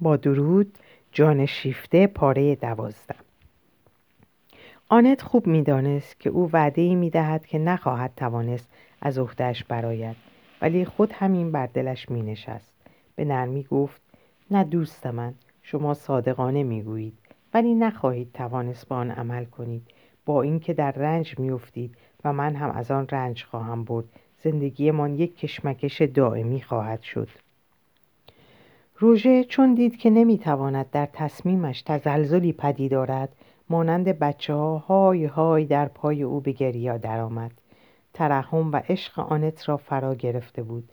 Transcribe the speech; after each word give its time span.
با 0.00 0.16
درود 0.16 0.78
جان 1.12 1.46
شیفته 1.46 2.06
پاره 2.06 2.54
دوازده 2.54 3.14
آنت 4.88 5.22
خوب 5.22 5.46
می‌دانست 5.46 6.20
که 6.20 6.30
او 6.30 6.50
وعده 6.52 6.82
ای 6.82 6.94
می 6.94 7.10
دهد 7.10 7.46
که 7.46 7.58
نخواهد 7.58 8.12
توانست 8.16 8.68
از 9.00 9.18
عهدهش 9.18 9.64
برآید 9.64 10.16
ولی 10.62 10.84
خود 10.84 11.12
همین 11.12 11.52
بر 11.52 11.66
دلش 11.66 12.10
می 12.10 12.22
نشست 12.22 12.72
به 13.16 13.24
نرمی 13.24 13.62
گفت 13.62 14.00
نه 14.50 14.64
دوست 14.64 15.06
من 15.06 15.34
شما 15.62 15.94
صادقانه 15.94 16.62
می 16.62 16.82
گویید 16.82 17.18
ولی 17.54 17.74
نخواهید 17.74 18.32
توانست 18.32 18.88
با 18.88 18.96
آن 18.96 19.10
عمل 19.10 19.44
کنید. 19.44 19.82
با 20.24 20.42
اینکه 20.42 20.74
در 20.74 20.92
رنج 20.92 21.38
میافتید 21.38 21.94
و 22.24 22.32
من 22.32 22.56
هم 22.56 22.70
از 22.70 22.90
آن 22.90 23.06
رنج 23.12 23.44
خواهم 23.44 23.84
برد 23.84 24.04
زندگیمان 24.38 25.14
یک 25.14 25.38
کشمکش 25.38 26.02
دائمی 26.02 26.62
خواهد 26.62 27.02
شد. 27.02 27.28
روژه 29.00 29.44
چون 29.44 29.74
دید 29.74 29.96
که 29.96 30.10
نمی‌تواند 30.10 30.90
در 30.90 31.08
تصمیمش 31.12 31.82
تزلزلی 31.82 32.52
پدید 32.52 32.94
آرد 32.94 33.28
مانند 33.70 34.04
بچه 34.04 34.54
ها 34.54 34.78
های 34.78 35.24
های 35.24 35.64
در 35.64 35.88
پای 35.88 36.22
او 36.22 36.40
به 36.40 36.52
گریا 36.52 36.96
درآمد. 36.96 37.50
ترحم 38.14 38.72
و 38.72 38.76
عشق 38.88 39.18
آنت 39.18 39.68
را 39.68 39.76
فرا 39.76 40.14
گرفته 40.14 40.62
بود. 40.62 40.88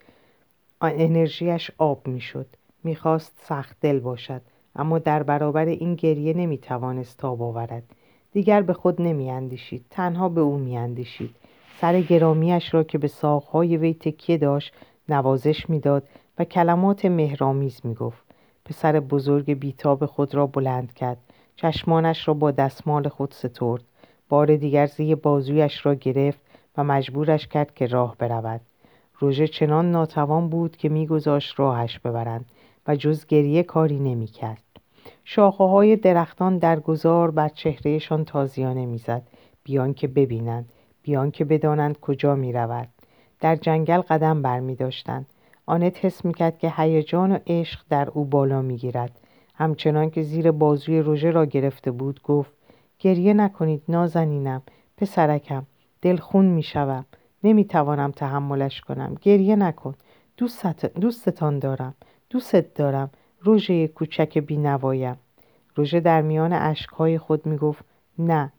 آن 0.80 0.91
انرژیش 0.96 1.72
آب 1.77 2.08
می‌شد. 2.08 2.46
می‌خواست 2.84 3.34
سخت 3.44 3.77
دل 3.82 3.99
باشد 3.99 4.41
اما 4.76 4.99
در 4.99 5.24
برابر 5.24 5.66
این 5.66 5.96
گریه 5.96 6.34
نمی‌توانست 6.34 7.18
تاب 7.18 7.41
آورد. 7.41 7.84
دیگر 8.32 8.62
به 8.62 8.74
خود 8.74 9.02
نمیاندیشید 9.02 9.85
تنها 9.90 10.30
به 10.30 10.41
او 10.41 10.58
میاندیشید. 10.58 11.35
سر 11.82 12.02
گرامیش 12.02 12.74
را 12.74 12.84
که 12.84 12.98
به 12.98 13.08
ساقهای 13.08 13.77
وی 13.77 13.94
تکیه 13.94 14.38
داشت 14.38 14.74
نوازش 15.10 15.70
می‌داد 15.70 16.04
و 16.40 16.44
کلمات 16.44 17.06
مهرامیز 17.06 17.82
می‌گفت. 17.84 18.26
پسر 18.66 19.00
بزرگ 19.00 19.54
بیتاب 19.54 20.06
خود 20.06 20.36
را 20.36 20.48
بلند 20.48 20.94
کرد. 20.94 21.18
چشمانش 21.56 22.27
را 22.27 22.34
با 22.34 22.52
دستمال 22.52 23.08
خود 23.08 23.32
سترد. 23.32 23.84
بار 24.30 24.55
دیگر 24.55 24.86
زی 24.86 25.16
بازویش 25.16 25.86
را 25.86 25.94
گرفت 25.94 26.42
و 26.77 26.84
مجبورش 26.84 27.48
کرد 27.48 27.74
که 27.74 27.88
راه 27.88 28.16
برود. 28.20 28.62
روژه 29.20 29.48
چنان 29.48 29.92
ناتوان 29.92 30.50
بود 30.50 30.77
که 30.77 30.90
میگذاشت 30.90 31.60
راهش 31.60 32.00
ببرند 32.00 32.46
و 32.88 32.96
جز 32.96 33.26
گریه 33.26 33.64
کاری 33.64 33.99
نمی‌کرد. 33.99 34.62
شاخه 35.24 35.64
های 35.64 35.96
درختان 35.96 36.58
در 36.58 36.80
گذار 36.80 37.32
بر 37.32 37.49
چهرهشان 37.49 38.26
تازیانه 38.26 38.86
می‌زد. 38.86 39.22
بیان 39.64 39.94
که 39.94 40.08
ببینند. 40.08 40.70
بیان 41.04 41.32
که 41.32 41.46
بدانند 41.46 41.99
کجا 41.99 42.36
می 42.36 42.54
رود. 42.54 42.88
در 43.40 43.55
جنگل 43.55 44.02
قدم 44.02 44.42
بر 44.42 44.60
می 44.60 44.76
داشتند. 44.76 45.26
آنت 45.66 46.05
حس 46.05 46.26
می 46.26 46.34
کرد 46.34 46.58
که 46.58 46.74
هیجان 46.77 47.32
و 47.32 47.40
عشق 47.48 47.80
در 47.90 48.10
او 48.10 48.26
بالا 48.26 48.62
می 48.62 48.77
گیرد. 48.77 49.20
همچنان 49.55 50.10
که 50.10 50.21
زیر 50.21 50.52
بازوی 50.52 50.99
روژه 50.99 51.32
را 51.32 51.46
گرفته 51.46 51.91
بود 51.91 52.21
گفت 52.24 52.52
گریه 52.99 53.34
نکنید 53.34 53.84
نازنینم 53.90 54.62
پسرکم 54.98 55.66
دل 56.02 56.18
خون 56.18 56.46
می 56.46 56.63
شوم 56.63 57.05
نمی 57.43 57.66
توانم 57.66 58.12
تحملش 58.12 58.82
کنم. 58.82 59.16
گریه 59.21 59.55
نکن. 59.55 59.96
دوست 60.38 60.86
دوستتان 60.86 61.60
دارم. 61.60 61.93
دوستت 62.30 62.74
دارم. 62.74 63.10
روژه 63.41 63.88
کوچک 63.88 64.38
بینوایم 64.38 65.18
روژه 65.75 66.00
در 66.00 66.22
میان 66.22 66.53
اشکهای 66.53 67.18
خود 67.18 67.46
می 67.46 67.58
گفت 67.58 67.86
نه. 68.19 68.52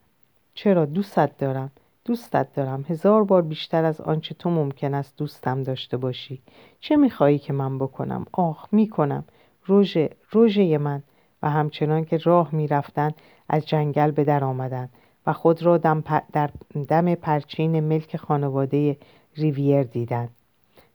چرا؟ 0.55 0.84
دوستت 0.84 1.39
دارم. 1.39 1.71
دوستت 2.07 2.55
دارم. 2.55 2.85
هزار 2.89 3.25
بار 3.25 3.43
بیشتر 3.43 3.85
از 3.85 4.01
آنچه 4.01 4.35
تو 4.35 4.51
ممکن 4.51 4.95
است 4.95 5.17
دوستم 5.17 5.62
داشته 5.62 5.97
باشی. 5.97 6.43
چه 6.81 6.97
می‌خواهی 6.97 7.39
که 7.39 7.53
من 7.53 7.79
بکنم؟ 7.79 8.27
آخ 8.33 8.69
می‌کنم. 8.73 9.25
روژه 9.65 10.11
روژه 10.31 10.79
من. 10.79 11.03
و 11.43 11.51
همچنان 11.51 12.05
که 12.05 12.17
راه 12.17 12.49
می‌رفتند 12.55 13.15
از 13.49 13.67
جنگل 13.67 14.11
به 14.11 14.25
در 14.25 14.45
آمدند 14.45 14.91
و 15.27 15.33
خود 15.33 15.62
را 15.62 15.79
دم 15.79 16.05
در 16.33 16.51
دم 16.89 17.15
پرچین 17.15 17.81
ملک 17.81 18.17
خانواده 18.17 18.97
ریویر 19.37 19.83
دیدند 19.83 20.31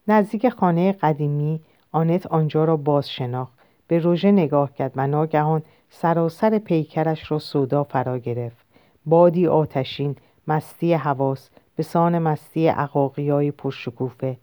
نزدیک 0.07 0.49
خانه 0.49 0.91
قدیمی 0.91 1.59
آنت 1.91 2.27
آنجا 2.27 2.65
را 2.65 2.77
باز 2.77 3.09
شناخت 3.09 3.53
به 3.87 3.99
روژه 3.99 4.31
نگاه 4.31 4.73
کرد 4.73 4.91
و 4.95 5.07
ناگهان 5.07 5.61
سراسر 5.89 6.57
پیکرش 6.57 7.31
را 7.31 7.39
سودا 7.39 7.83
فرا 7.83 8.17
گرفت. 8.17 8.65
بادی 9.05 9.47
آتشین 9.47 10.15
مستی 10.51 10.93
حواس 10.93 11.49
به 11.75 11.83
سان 11.83 12.19
مستی 12.19 12.67
عقاقی 12.67 13.29
های 13.29 13.51
پرشکوفه 13.51 14.37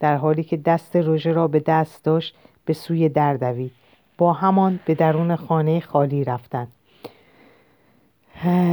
در 0.00 0.16
حالی 0.16 0.42
که 0.42 0.56
دست 0.56 0.96
روژه 0.96 1.32
را 1.32 1.48
به 1.48 1.60
دست 1.60 2.04
داشت 2.04 2.36
به 2.64 2.72
سوی 2.72 3.08
در 3.08 3.34
دوید. 3.34 3.72
با 4.18 4.32
همان 4.32 4.80
به 4.86 4.94
درون 4.94 5.36
خانه 5.36 5.80
خالی 5.80 6.24
رفتند 6.24 6.72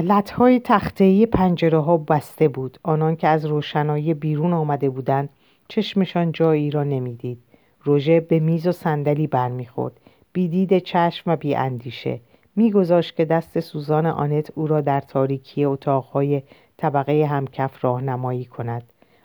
لطهای 0.04 0.60
تختهی 0.60 1.26
پنجره 1.26 1.80
ها 1.80 1.98
بسته 1.98 2.48
بود. 2.48 2.80
آنان 2.84 3.16
که 3.16 3.28
از 3.28 3.46
روشنایی 3.46 4.14
بیرون 4.14 4.54
آمده 4.54 4.90
بودند 4.90 5.30
چشمشان 5.68 6.32
جایی 6.32 6.72
را 6.72 6.84
نمی‌دید. 6.84 7.38
روژه 7.84 8.20
به 8.20 8.40
میز 8.40 8.68
و 8.68 8.72
صندلی 8.72 9.28
برمیخورد. 9.28 9.94
بیدید 10.34 10.80
چشم 10.80 11.32
و 11.32 11.36
بی 11.36 11.56
اندیشه. 11.56 12.20
میگذاشت 12.56 13.16
که 13.16 13.26
دست 13.26 13.60
سوزان 13.60 14.06
آنت 14.06 14.52
او 14.56 14.68
را 14.68 14.82
در 14.82 15.02
تاریکی 15.02 15.66
اتاقهای 15.66 16.42
طبقه 16.82 17.26
همکف 17.26 17.84
راهنمایی 17.84 18.46
کند. 18.46 18.84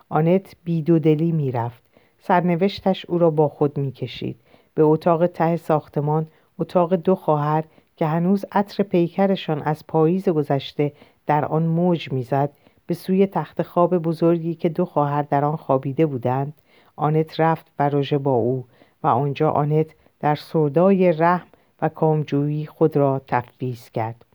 آنت 0.08 0.56
بیدودلی 0.64 1.32
می‌رفت. 1.32 1.82
سرنوشتش 2.18 3.06
او 3.06 3.18
را 3.18 3.30
با 3.30 3.48
خود 3.48 3.78
می‌کشید. 3.78 4.36
به 4.74 4.82
اتاق 4.82 5.26
ته 5.26 5.56
ساختمان 5.56 6.26
اتاق 6.58 6.94
دو 6.94 7.14
خواهر 7.14 7.64
که 7.96 8.06
هنوز 8.06 8.44
عطر 8.52 8.82
پیکرشان 8.82 9.62
از 9.62 9.86
پاییز 9.86 10.28
گذشته 10.28 10.92
در 11.26 11.44
آن 11.44 11.62
موج 11.62 12.12
می‌زد 12.12 12.50
به 12.86 12.94
سوی 12.94 13.26
تخت 13.26 13.62
خواب 13.62 13.98
بزرگی 13.98 14.54
که 14.54 14.68
دو 14.68 14.84
خواهر 14.84 15.22
در 15.22 15.44
آن 15.44 15.56
خوابیده 15.56 16.06
بودند 16.06 16.52
آنت 16.96 17.40
رفت 17.40 17.72
و 17.78 17.88
روژه 17.88 18.18
با 18.18 18.32
او 18.34 18.64
و 19.02 19.06
آنجا 19.06 19.50
آنت 19.50 19.86
در 20.20 20.34
سودای 20.34 21.12
رحم 21.12 21.46
و 21.82 21.88
کامجویی 21.88 22.66
خود 22.66 22.96
را 22.96 23.20
تفویض 23.26 23.90
کرد. 23.90 24.25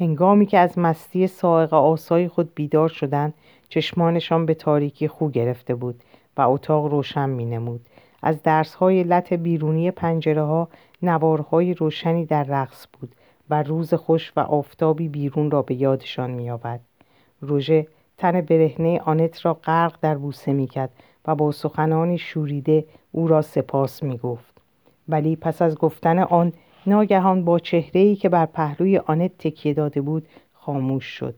هنگامی 0.00 0.46
که 0.46 0.58
از 0.58 0.78
مستی 0.78 1.26
سائق 1.26 1.74
آسای 1.74 2.28
خود 2.28 2.54
بیدار 2.54 2.88
شدند 2.88 3.34
چشمانشان 3.68 4.46
به 4.46 4.54
تاریکی 4.54 5.08
خو 5.08 5.28
گرفته 5.28 5.74
بود 5.74 6.00
و 6.36 6.40
اتاق 6.40 6.86
روشن 6.86 7.30
می 7.30 7.44
نمود. 7.44 7.80
از 8.22 8.42
درسهای 8.42 9.02
لط 9.02 9.32
بیرونی 9.32 9.90
پنجره 9.90 10.42
ها 10.42 10.68
نوارهای 11.02 11.74
روشنی 11.74 12.26
در 12.26 12.44
رقص 12.44 12.86
بود 12.92 13.14
و 13.50 13.62
روز 13.62 13.94
خوش 13.94 14.32
و 14.36 14.40
آفتابی 14.40 15.08
بیرون 15.08 15.50
را 15.50 15.62
به 15.62 15.74
یادشان 15.74 16.30
می 16.30 16.50
آورد. 16.50 16.80
روژه 17.40 17.86
تن 18.18 18.40
برهنه 18.40 19.00
آنت 19.04 19.46
را 19.46 19.54
غرق 19.54 19.98
در 20.00 20.14
بوسه 20.14 20.52
می 20.52 20.66
کرد 20.66 20.90
و 21.26 21.34
با 21.34 21.52
سخنانی 21.52 22.18
شوریده 22.18 22.84
او 23.12 23.28
را 23.28 23.42
سپاس 23.42 24.02
می 24.02 24.18
گفت. 24.18 24.54
ولی 25.08 25.36
پس 25.36 25.62
از 25.62 25.78
گفتن 25.78 26.18
آن 26.18 26.52
ناگهان 26.86 27.44
با 27.44 27.58
چهره‌ای 27.58 28.16
که 28.16 28.28
بر 28.28 28.46
پهلوی 28.46 28.98
آنت 28.98 29.38
تکیه 29.38 29.74
داده 29.74 30.00
بود 30.00 30.28
خاموش 30.52 31.04
شد 31.04 31.34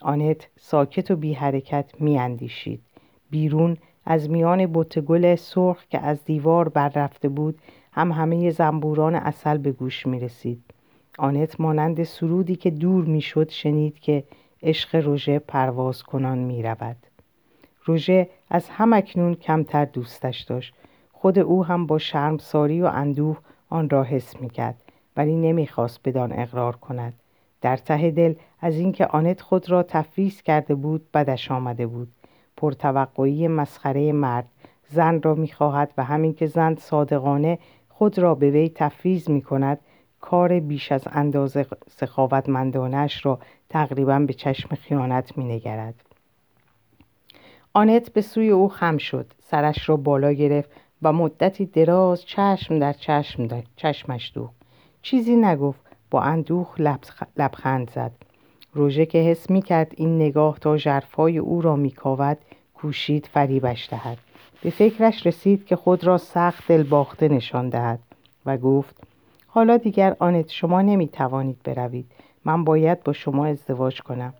آنت 0.00 0.48
ساکت 0.58 1.10
و 1.10 1.16
بی 1.16 1.32
حرکت 1.32 2.00
می 2.00 2.18
اندیشید. 2.18 2.82
بیرون 3.30 3.76
از 4.04 4.30
میان 4.30 4.66
بوتگل 4.66 5.34
سرخ 5.34 5.84
که 5.90 5.98
از 5.98 6.24
دیوار 6.24 6.68
بر 6.68 6.88
رفته 6.88 7.28
بود 7.28 7.58
هم 7.92 8.12
همه 8.12 8.50
زنبوران 8.50 9.14
اصل 9.14 9.58
به 9.58 9.72
گوش 9.72 10.06
می 10.06 10.20
رسید. 10.20 10.62
آنت 11.18 11.60
مانند 11.60 12.02
سرودی 12.02 12.56
که 12.56 12.70
دور 12.70 13.04
می 13.04 13.20
شد 13.20 13.50
شنید 13.50 13.98
که 13.98 14.24
عشق 14.62 14.96
روژه 14.96 15.38
پرواز 15.38 16.02
کنان 16.02 16.38
می 16.38 16.62
رود. 16.62 16.96
روژه 17.84 18.28
از 18.50 18.68
همکنون 18.68 19.34
کمتر 19.34 19.84
دوستش 19.84 20.40
داشت. 20.40 20.74
خود 21.12 21.38
او 21.38 21.64
هم 21.64 21.86
با 21.86 21.98
شرمساری 21.98 22.82
و 22.82 22.86
اندوه 22.86 23.38
آن 23.68 23.90
را 23.90 24.02
حس 24.02 24.40
می 24.40 24.50
کرد 24.50 24.82
ولی 25.16 25.36
نمی‌خواست 25.36 26.00
بدان 26.04 26.32
اقرار 26.32 26.76
کند 26.76 27.14
در 27.60 27.76
ته 27.76 28.10
دل 28.10 28.34
از 28.60 28.74
اینکه 28.74 29.06
آنت 29.06 29.40
خود 29.40 29.70
را 29.70 29.82
تفویض 29.82 30.42
کرده 30.42 30.74
بود 30.74 31.10
بدش 31.12 31.50
آمده 31.50 31.86
بود 31.86 32.08
پرتوقعی 32.56 33.48
مسخره 33.48 34.12
مرد 34.12 34.48
زن 34.88 35.22
را 35.22 35.34
می‌خواهد 35.34 35.92
و 35.98 36.04
همین 36.04 36.34
که 36.34 36.46
زن 36.46 36.74
صادقانه 36.74 37.58
خود 37.88 38.18
را 38.18 38.34
به 38.34 38.50
وی 38.50 38.68
تفویض 38.74 39.30
می 39.30 39.42
کند 39.42 39.80
کار 40.20 40.60
بیش 40.60 40.92
از 40.92 41.08
اندازه 41.12 41.66
سخاوتمندانش 41.90 43.26
را 43.26 43.38
تقریبا 43.68 44.18
به 44.18 44.32
چشم 44.32 44.74
خیانت 44.74 45.38
می 45.38 45.44
نگرد. 45.44 45.94
آنت 47.72 48.12
به 48.12 48.20
سوی 48.20 48.50
او 48.50 48.68
خم 48.68 48.96
شد 48.96 49.32
سرش 49.42 49.88
را 49.88 49.96
بالا 49.96 50.32
گرفت 50.32 50.70
و 51.02 51.12
مدتی 51.12 51.66
دراز 51.66 52.24
چشم 52.24 52.78
در 52.78 52.92
چشم 52.92 53.46
داد. 53.46 53.64
چشمش 53.76 54.32
دوخت. 54.34 54.54
چیزی 55.02 55.36
نگفت. 55.36 55.80
با 56.10 56.20
اندوخ 56.20 56.80
لبخند 57.36 57.90
زد. 57.90 58.12
روژه 58.74 59.06
که 59.06 59.18
حس 59.18 59.50
می 59.50 59.62
کرد 59.62 59.92
این 59.96 60.16
نگاه 60.16 60.58
تا 60.58 60.76
جرفای 60.76 61.38
او 61.38 61.62
را 61.62 61.76
می 61.76 61.90
کاود 61.90 62.38
کوشید 62.74 63.28
فریبش 63.32 63.88
دهد. 63.90 64.18
به 64.62 64.70
فکرش 64.70 65.26
رسید 65.26 65.66
که 65.66 65.76
خود 65.76 66.04
را 66.04 66.18
سخت 66.18 66.68
دلباخته 66.68 67.28
نشان 67.28 67.68
دهد 67.68 68.00
و 68.46 68.56
گفت 68.56 68.96
حالا 69.46 69.76
دیگر 69.76 70.16
آنت 70.18 70.50
شما 70.50 70.82
نمی 70.82 71.08
توانید 71.08 71.62
بروید. 71.64 72.06
من 72.44 72.64
باید 72.64 73.02
با 73.02 73.12
شما 73.12 73.46
ازدواج 73.46 74.00
کنم. 74.00 74.34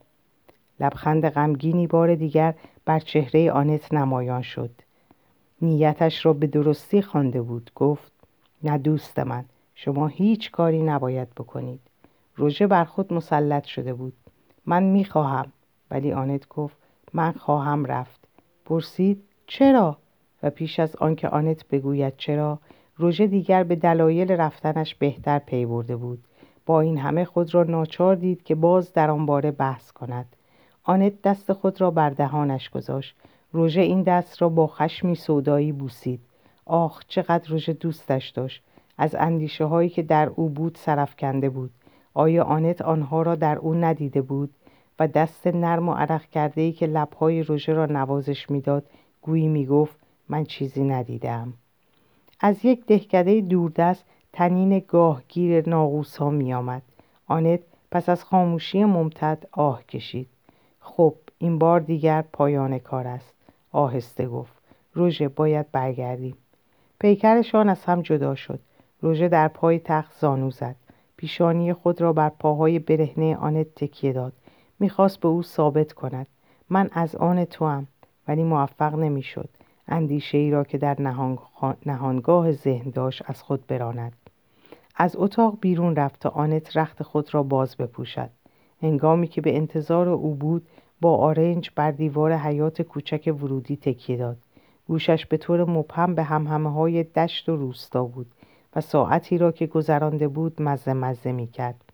لبخند 0.81 1.29
غمگینی 1.29 1.87
بار 1.87 2.14
دیگر 2.14 2.55
بر 2.85 2.99
چهره 2.99 3.50
آنت 3.50 3.94
نمایان 3.94 4.43
شد. 4.43 4.70
نیتش 5.62 6.26
را 6.26 6.32
به 6.32 6.47
درستی 6.47 7.03
خوانده 7.03 7.43
بود. 7.43 7.70
گفت 7.75 8.12
نه 8.62 8.79
دوست 8.79 9.19
من 9.19 9.44
شما 9.75 10.06
هیچ 10.06 10.50
کاری 10.50 10.82
نباید 10.82 11.31
بکنید. 11.31 11.81
روژه 12.37 12.67
بر 12.67 12.85
خود 12.85 13.12
مسلط 13.12 13.64
شده 13.64 13.94
بود. 13.94 14.12
من 14.67 14.82
می‌خواهم. 14.82 15.53
ولی 15.91 16.12
آنت 16.12 16.49
گفت 16.49 16.76
من 17.12 17.32
خواهم 17.32 17.85
رفت. 17.85 18.29
پرسید 18.64 19.23
چرا؟ 19.47 19.99
و 20.43 20.50
پیش 20.50 20.81
از 20.81 20.97
آنکه 20.97 21.29
آنت 21.29 21.69
بگوید 21.69 22.17
چرا 22.17 22.59
روژه 22.97 23.26
دیگر 23.26 23.64
به 23.64 23.76
دلایل 23.76 24.32
رفتنش 24.32 24.94
بهتر 24.94 25.38
پی 25.38 25.67
برده 25.67 25.97
بود. 25.97 26.25
با 26.67 26.81
این 26.81 26.99
همه 26.99 27.25
خود 27.25 27.55
را 27.55 27.62
ناچار 27.62 28.14
دید 28.14 28.43
که 28.43 28.55
باز 28.55 28.93
در 28.93 29.11
آن 29.11 29.26
باره 29.26 29.50
بحث 29.50 29.93
کند. 29.93 30.37
آنت 30.85 31.23
دست 31.23 31.52
خود 31.52 31.81
را 31.81 31.91
بر 31.91 32.11
دهانش 32.11 32.70
گذاشت. 32.70 33.17
روژه 33.53 33.81
این 33.81 34.03
دست 34.03 34.43
را 34.43 34.49
با 34.49 34.67
خشمی 34.67 35.15
سودایی 35.15 35.73
بوسید. 35.73 36.21
آخ 36.65 37.03
چقدر 37.09 37.51
روژه 37.51 37.73
دوستش 37.73 38.29
داشت. 38.29 38.63
از 38.99 39.15
اندیشه 39.15 39.65
هایی 39.65 39.89
که 39.89 40.03
در 40.03 40.29
او 40.29 40.49
بود 40.49 40.79
کنده 41.19 41.51
بود. 41.51 41.71
آیا 42.15 42.45
آنت 42.45 42.83
آنها 42.83 43.23
را 43.23 43.35
در 43.35 43.59
او 43.59 43.75
ندیده 43.75 44.23
بود؟ 44.23 44.51
و 44.99 45.09
دست 45.09 45.47
نرم 45.47 45.89
و 45.89 45.93
عرق 45.93 46.25
کرده 46.25 46.61
ای 46.61 46.73
که 46.73 46.87
لبهای 46.87 47.43
روژه 47.43 47.73
را 47.73 47.87
نوازش 47.87 48.51
می‌داد 48.51 48.85
گویی 49.23 49.49
می‌گفت 49.49 49.97
من 50.29 50.45
چیزی 50.45 50.85
ندیدم 50.85 51.53
از 52.41 52.65
یک 52.65 52.87
دهکده 52.87 53.41
دوردست 53.41 54.05
تنین 54.33 54.83
گاهگیر 54.89 55.69
ناغوس 55.69 56.17
ها 56.17 56.31
می 56.31 56.55
آمد. 56.55 56.83
آنت 57.27 57.61
پس 57.91 58.09
از 58.09 58.25
خاموشی 58.25 58.85
ممتد 58.85 59.47
آه 59.53 59.85
کشید. 59.85 60.29
خب 60.81 61.15
این 61.39 61.59
بار 61.59 61.81
دیگر 61.81 62.25
پایان 62.33 62.79
کار 62.79 63.07
است. 63.07 63.36
آهسته 63.73 64.27
گفت. 64.27 64.53
روژه 64.95 65.29
باید 65.29 65.73
برگردیم. 65.73 66.37
پیکرشان 67.01 67.69
از 67.69 67.85
هم 67.85 68.03
جدا 68.03 68.35
شد. 68.35 68.61
روژه 69.01 69.29
در 69.29 69.49
پای 69.49 69.79
تخت 69.79 70.13
زانو 70.21 70.51
زد. 70.51 70.77
پیشانی 71.17 71.73
خود 71.73 72.01
را 72.01 72.13
بر 72.13 72.29
پاهای 72.29 72.79
برهنه 72.79 73.37
آنت 73.37 73.75
تکیه 73.75 74.13
داد. 74.13 74.33
می‌خواست 74.81 75.21
به 75.21 75.29
او 75.29 75.43
ثابت 75.43 75.93
کند. 75.93 76.27
من 76.71 76.91
از 76.93 77.17
آن 77.17 77.45
تو 77.45 77.67
هم 77.67 77.87
ولی 78.29 78.43
موفق 78.43 78.95
نمی‌شد. 78.95 79.49
اندیشه 79.89 80.39
ای 80.39 80.51
را 80.51 80.65
که 80.65 80.79
در 80.79 80.97
نهانگاه 81.87 82.53
ذهن 82.53 82.91
داشت 82.91 83.23
از 83.27 83.43
خود 83.43 83.67
براند. 83.67 84.12
از 84.97 85.17
اتاق 85.19 85.59
بیرون 85.61 85.97
رفت 85.97 86.21
تا 86.21 86.29
آنت 86.29 86.77
رخت 86.77 87.03
خود 87.03 87.35
را 87.35 87.43
باز 87.43 87.77
بپوشد. 87.77 88.31
هنگامی 88.83 89.29
که 89.29 89.41
به 89.41 89.57
انتظار 89.57 90.09
او 90.09 90.35
بود 90.35 90.67
با 91.01 91.17
آرنج 91.17 91.71
بر 91.75 91.91
دیوار 91.91 92.33
حیات 92.33 92.83
کوچک 92.83 93.35
ورودی 93.43 93.77
تکیه 93.77 94.17
داد 94.17 94.37
گوشش 94.89 95.27
به 95.27 95.37
طور 95.37 95.65
مبهم 95.65 96.15
به 96.15 96.23
همهمه 96.23 96.73
های 96.73 97.03
دشت 97.03 97.49
و 97.49 97.57
روستا 97.57 98.05
بود 98.05 98.27
و 98.77 98.81
ساعتی 98.81 99.39
را 99.39 99.53
که 99.53 99.67
گذرانده 99.67 100.29
بود 100.29 100.63
مزه 100.63 100.93
مزه 100.93 101.33
می 101.33 101.47
کرد. 101.47 101.85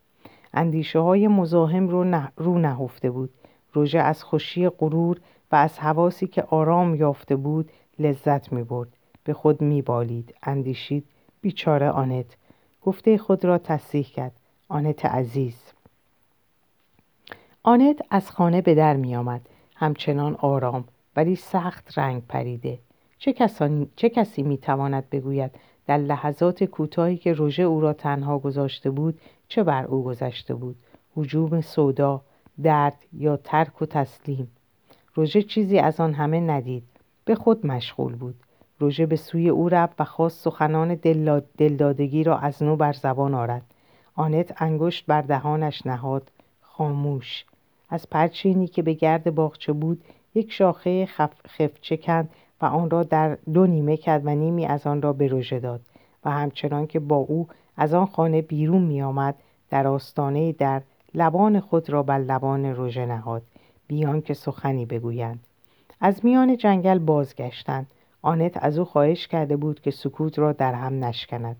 اندیشه 0.55 0.99
های 0.99 1.29
مزاحم 1.29 1.89
رو, 1.89 2.05
نه، 2.05 2.33
رو 2.37 2.59
نهفته 2.59 3.11
بود. 3.11 3.31
روژه 3.73 3.99
از 3.99 4.25
خوشی 4.25 4.69
غرور 4.69 5.21
و 5.53 5.57
از 5.57 5.79
حواسی 5.79 6.27
که 6.27 6.43
آرام 6.43 6.95
یافته 6.95 7.37
بود 7.37 7.71
لذت 7.99 8.53
می 8.53 8.63
برد. 8.63 8.89
به 9.25 9.33
خود 9.33 9.61
می 9.61 9.83
بالید. 9.83 10.35
اندیشید 10.43 11.05
بیچاره 11.41 11.91
آنت. 11.91 12.37
گفته 12.83 13.19
خود 13.19 13.45
را 13.45 13.59
تصحیح 13.59 14.05
کرد. 14.05 14.33
آنت 14.69 15.05
عزیز. 15.05 15.72
آنت 17.65 18.01
از 18.11 18.31
خانه 18.31 18.61
به 18.61 18.75
در 18.75 18.97
می 18.97 19.17
آمد. 19.17 19.41
همچنان 19.77 20.35
آرام 20.35 20.85
ولی 21.17 21.37
سخت 21.37 21.99
رنگ 21.99 22.23
پریده. 22.29 22.79
چه, 23.19 23.33
کسانی، 23.33 23.89
چه 23.97 24.09
کسی 24.09 24.43
می 24.43 24.59
تواند 24.59 25.11
بگوید 25.11 25.51
در 25.87 25.99
لحظات 25.99 26.65
کوتاهی 26.65 27.17
که 27.17 27.33
روژه 27.33 27.63
او 27.63 27.81
را 27.81 27.93
تنها 27.93 28.39
گذاشته 28.39 28.91
بود 28.91 29.21
چه 29.49 29.63
بر 29.63 29.85
او 29.85 30.05
گذشته 30.05 30.55
بود؟ 30.55 30.77
حجوم 31.17 31.61
سودا 31.61 32.21
درد 32.63 32.97
یا 33.13 33.37
ترک 33.37 33.83
و 33.83 33.87
تسلیم؟ 33.87 34.51
روژه 35.15 35.43
چیزی 35.43 35.79
از 35.79 36.01
آن 36.01 36.15
همه 36.15 36.41
ندید. 36.41 36.85
به 37.25 37.35
خود 37.35 37.67
مشغول 37.67 38.15
بود. 38.15 38.35
روژه 38.79 39.07
به 39.07 39.17
سوی 39.17 39.49
او 39.49 39.69
رفت 39.69 40.01
و 40.01 40.05
خواست 40.05 40.45
سخنان 40.45 40.95
دلدادگی 41.59 42.25
را 42.25 42.39
از 42.39 42.63
نو 42.63 42.77
بر 42.77 42.93
زبان 42.93 43.35
آرد. 43.35 43.63
آنت 44.15 44.63
انگشت 44.63 45.07
بر 45.07 45.23
دهانش 45.23 45.87
نهاد. 45.87 46.31
خاموش. 46.61 47.45
از 47.93 48.11
پرچینی 48.11 48.67
که 48.67 48.83
به 48.83 48.93
گرد 48.93 49.35
باغچه 49.35 49.73
بود 49.73 50.05
یک 50.35 50.53
شاخه 50.53 51.07
خف 51.07 51.47
خفچه 51.47 51.97
کند 51.97 52.31
و 52.63 52.67
آن 52.67 52.91
را 52.91 53.03
در 53.03 53.39
دو 53.53 53.67
نیمه 53.67 53.97
کرد 53.97 54.27
و 54.27 54.31
نیمی 54.35 54.67
از 54.67 54.87
آن 54.87 55.03
را 55.03 55.13
به 55.13 55.27
روژه 55.27 55.61
داد 55.61 55.81
و 56.25 56.31
همچنان 56.31 56.87
که 56.87 57.01
با 57.01 57.17
او 57.17 57.49
از 57.77 57.95
آن 57.95 58.07
خانه 58.07 58.43
بیرون 58.43 58.83
می 58.83 59.03
آمد 59.03 59.35
در 59.71 59.87
آستانه 59.87 60.53
در 60.53 60.83
لبان 61.15 61.61
خود 61.61 61.91
را 61.91 62.03
بر 62.03 62.19
لبان 62.19 62.67
روژه 62.67 63.07
نهاد 63.07 63.43
بیان 63.87 64.21
که 64.21 64.35
سخنی 64.35 64.87
بگویند. 64.87 65.41
از 66.01 66.25
میان 66.25 66.57
جنگل 66.57 66.99
بازگشتند. 66.99 67.87
آنت 68.23 68.65
از 68.65 68.79
او 68.79 68.85
خواهش 68.85 69.29
کرده 69.29 69.57
بود 69.57 69.81
که 69.81 69.91
سکوت 69.91 70.39
را 70.39 70.53
در 70.53 70.75
هم 70.75 71.05
نشکند. 71.05 71.57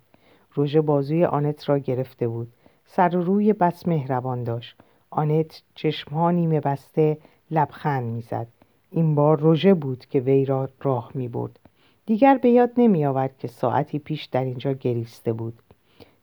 روژه 0.55 0.81
بازوی 0.81 1.25
آنت 1.25 1.69
را 1.69 1.79
گرفته 1.79 2.29
بود. 2.29 2.53
سر 2.87 3.17
و 3.17 3.23
روی 3.23 3.53
بس 3.53 3.89
مهربان 3.89 4.45
داشت. 4.45 4.77
آنت 5.15 5.63
چشمها 5.75 6.31
نیمه 6.31 6.61
بسته 6.61 7.19
لبخند 7.51 8.05
می‌زد 8.05 8.47
این 8.91 9.15
بار 9.15 9.41
روژه 9.41 9.75
بود 9.75 10.07
که 10.07 10.21
وی 10.21 10.45
را 10.45 10.69
راه 10.81 11.11
می 11.15 11.29
برد. 11.29 11.59
دیگر 12.07 12.39
به 12.39 12.51
یاد 12.51 12.71
نمی 12.77 13.07
آورد 13.07 13.39
که 13.39 13.49
ساعتی 13.49 13.99
پیش 13.99 14.25
در 14.25 14.45
اینجا 14.45 14.73
گریسته 14.73 15.33
بود. 15.33 15.59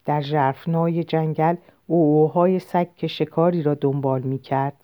در 0.06 0.22
جرفنای 0.22 1.04
جنگل 1.04 1.56
اوهای 1.88 2.60
سگ 2.60 2.88
که 2.96 3.08
شکاری 3.08 3.64
را 3.64 3.74
دنبال 3.74 4.22
می 4.22 4.40
کرد. 4.40 4.84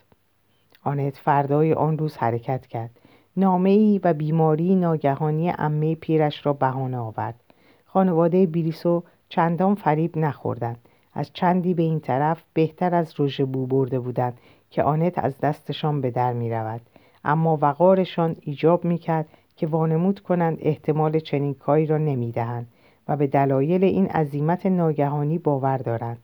آنت 0.83 1.17
فردای 1.17 1.73
آن 1.73 1.97
روز 1.97 2.17
حرکت 2.17 2.67
کرد. 2.67 2.99
نامه 3.37 3.69
ای 3.69 3.99
و 4.03 4.13
بیماری 4.13 4.75
ناگهانی 4.75 5.53
امه 5.57 5.95
پیرش 5.95 6.45
را 6.45 6.53
بهانه 6.53 6.97
آورد. 6.97 7.39
خانواده 7.85 8.45
بیلیسو 8.45 9.03
چندان 9.29 9.75
فریب 9.75 10.17
نخوردند. 10.17 10.79
از 11.15 11.29
چندی 11.33 11.73
به 11.73 11.83
این 11.83 11.99
طرف 11.99 12.43
بهتر 12.53 12.95
از 12.95 13.13
روژه 13.19 13.45
بو 13.45 13.65
برده 13.65 13.99
بودند 13.99 14.37
که 14.69 14.83
آنت 14.83 15.19
از 15.19 15.39
دستشان 15.39 16.01
به 16.01 16.11
در 16.11 16.33
می 16.33 16.49
رود. 16.51 16.81
اما 17.25 17.57
وقارشان 17.61 18.35
ایجاب 18.41 18.85
می‌کرد 18.85 19.25
که 19.55 19.67
وانمود 19.67 20.19
کنند 20.19 20.57
احتمال 20.61 21.19
چنین 21.19 21.53
کاری 21.53 21.85
را 21.85 21.97
نمی‌دهند 21.97 22.67
و 23.07 23.17
به 23.17 23.27
دلایل 23.27 23.83
این 23.83 24.07
عظیمت 24.07 24.65
ناگهانی 24.65 25.37
باور 25.37 25.77
دارند 25.77 26.17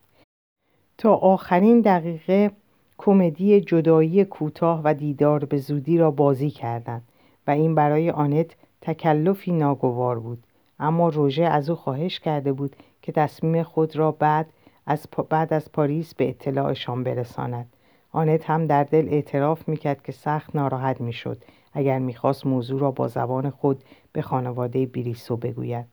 تا 0.97 1.15
آخرین 1.15 1.81
دقیقه 1.81 2.51
کمدی 2.97 3.61
جدایی 3.61 4.25
کوتاه 4.25 4.81
و 4.83 4.93
دیدار 4.93 5.45
به 5.45 5.57
زودی 5.57 5.97
را 5.97 6.11
بازی 6.11 6.49
کردند 6.49 7.03
و 7.47 7.51
این 7.51 7.75
برای 7.75 8.11
آنت 8.11 8.55
تکلفی 8.81 9.51
ناگوار 9.51 10.19
بود 10.19 10.43
اما 10.79 11.09
روژه 11.09 11.43
از 11.43 11.69
او 11.69 11.75
خواهش 11.75 12.19
کرده 12.19 12.53
بود 12.53 12.75
که 13.01 13.11
تصمیم 13.11 13.63
خود 13.63 13.95
را 13.95 14.11
بعد 14.11 14.45
از, 14.85 15.07
بعد 15.29 15.53
از 15.53 15.71
پاریس 15.71 16.15
به 16.15 16.29
اطلاعشان 16.29 17.03
برساند. 17.03 17.73
آنت 18.11 18.49
هم 18.49 18.67
در 18.67 18.83
دل 18.83 19.07
اعتراف 19.09 19.67
می‌کرد 19.69 20.03
که 20.03 20.11
سخت 20.11 20.55
ناراحت 20.55 21.01
می‌شد 21.01 21.43
اگر 21.73 21.99
می‌خواست 21.99 22.45
موضوع 22.45 22.79
را 22.79 22.91
با 22.91 23.07
زبان 23.07 23.49
خود 23.49 23.83
به 24.13 24.21
خانواده 24.21 24.85
بریسو 24.85 25.37
بگوید. 25.37 25.85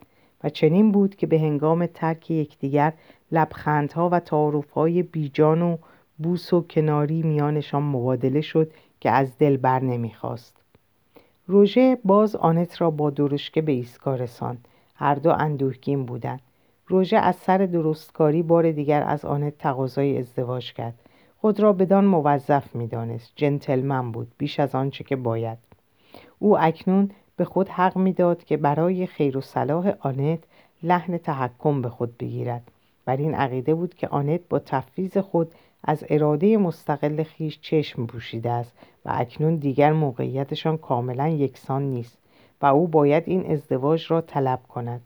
و 0.44 0.48
چنین 0.48 0.92
بود 0.92 1.16
که 1.16 1.26
به 1.26 1.38
هنگام 1.38 1.86
ترک 1.86 2.30
یکدیگر 2.30 2.92
لبخندها 3.32 4.08
و 4.08 4.20
تعارفهای 4.20 5.02
بیجان 5.02 5.62
و 5.62 5.76
بوس 6.18 6.52
و 6.52 6.60
کناری 6.60 7.22
میانشان 7.22 7.82
مبادله 7.82 8.40
شد 8.40 8.70
که 9.00 9.10
از 9.10 9.38
دل 9.38 9.56
بر 9.56 9.80
نمی‌خواست. 9.80 10.56
روژه 11.46 11.98
باز 12.04 12.36
آنت 12.36 12.80
را 12.80 12.90
با 12.90 13.10
درشکه 13.10 13.62
به 13.62 13.72
ایستگاه 13.72 14.16
رساند. 14.16 14.68
هر 14.94 15.14
دو 15.14 15.30
اندوهگین 15.30 16.06
بودند. 16.06 16.40
روژه 16.88 17.16
از 17.16 17.36
سر 17.36 17.58
درستکاری 17.58 18.42
بار 18.42 18.72
دیگر 18.72 19.02
از 19.02 19.24
آنت 19.24 19.58
تقاضای 19.58 20.18
ازدواج 20.18 20.72
کرد. 20.72 20.94
خود 21.40 21.60
را 21.60 21.72
بدان 21.72 22.04
موظف 22.04 22.74
می‌دانست. 22.74 23.32
جنتلمن 23.36 24.12
بود 24.12 24.32
بیش 24.38 24.60
از 24.60 24.74
آنچه 24.74 25.04
که 25.04 25.16
باید. 25.16 25.58
او 26.38 26.58
اکنون 26.58 27.10
به 27.36 27.44
خود 27.44 27.68
حق 27.68 27.96
می‌داد 27.96 28.44
که 28.44 28.56
برای 28.56 29.06
خیر 29.06 29.38
و 29.38 29.40
صلاح 29.40 29.92
آنت 30.00 30.38
لحن 30.82 31.18
تحکم 31.18 31.82
به 31.82 31.88
خود 31.88 32.18
بگیرد. 32.18 32.62
بر 33.04 33.16
این 33.16 33.34
عقیده 33.34 33.74
بود 33.74 33.94
که 33.94 34.08
آنت 34.08 34.40
با 34.48 34.58
تفویض 34.58 35.18
خود 35.18 35.52
از 35.84 36.04
اراده 36.08 36.56
مستقل 36.56 37.22
خیش 37.22 37.60
چشم 37.60 38.06
پوشیده 38.06 38.50
است 38.50 38.72
و 39.04 39.10
اکنون 39.14 39.56
دیگر 39.56 39.92
موقعیتشان 39.92 40.76
کاملا 40.76 41.28
یکسان 41.28 41.82
نیست 41.82 42.18
و 42.62 42.66
او 42.66 42.88
باید 42.88 43.22
این 43.26 43.52
ازدواج 43.52 44.06
را 44.12 44.20
طلب 44.20 44.60
کند. 44.68 45.00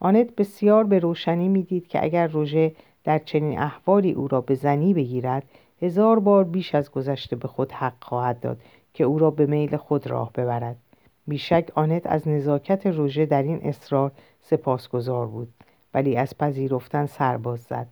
آنت 0.00 0.36
بسیار 0.36 0.84
به 0.84 0.98
روشنی 0.98 1.48
می‌دید 1.48 1.88
که 1.88 2.04
اگر 2.04 2.26
روژه 2.26 2.72
در 3.04 3.18
چنین 3.18 3.58
احوالی 3.58 4.12
او 4.12 4.28
را 4.28 4.40
به 4.40 4.54
زنی 4.54 4.94
بگیرد 4.94 5.42
هزار 5.82 6.20
بار 6.20 6.44
بیش 6.44 6.74
از 6.74 6.90
گذشته 6.90 7.36
به 7.36 7.48
خود 7.48 7.72
حق 7.72 8.04
خواهد 8.04 8.40
داد 8.40 8.60
که 8.94 9.04
او 9.04 9.18
را 9.18 9.30
به 9.30 9.46
میل 9.46 9.76
خود 9.76 10.06
راه 10.06 10.32
ببرد. 10.32 10.76
بیشک 11.26 11.68
آنت 11.74 12.06
از 12.06 12.28
نزاکت 12.28 12.86
روژه 12.86 13.26
در 13.26 13.42
این 13.42 13.60
اصرار 13.62 14.12
سپاسگزار 14.42 15.26
بود 15.26 15.48
ولی 15.94 16.16
از 16.16 16.38
پذیرفتن 16.38 17.06
سرباز 17.06 17.60
زد. 17.60 17.86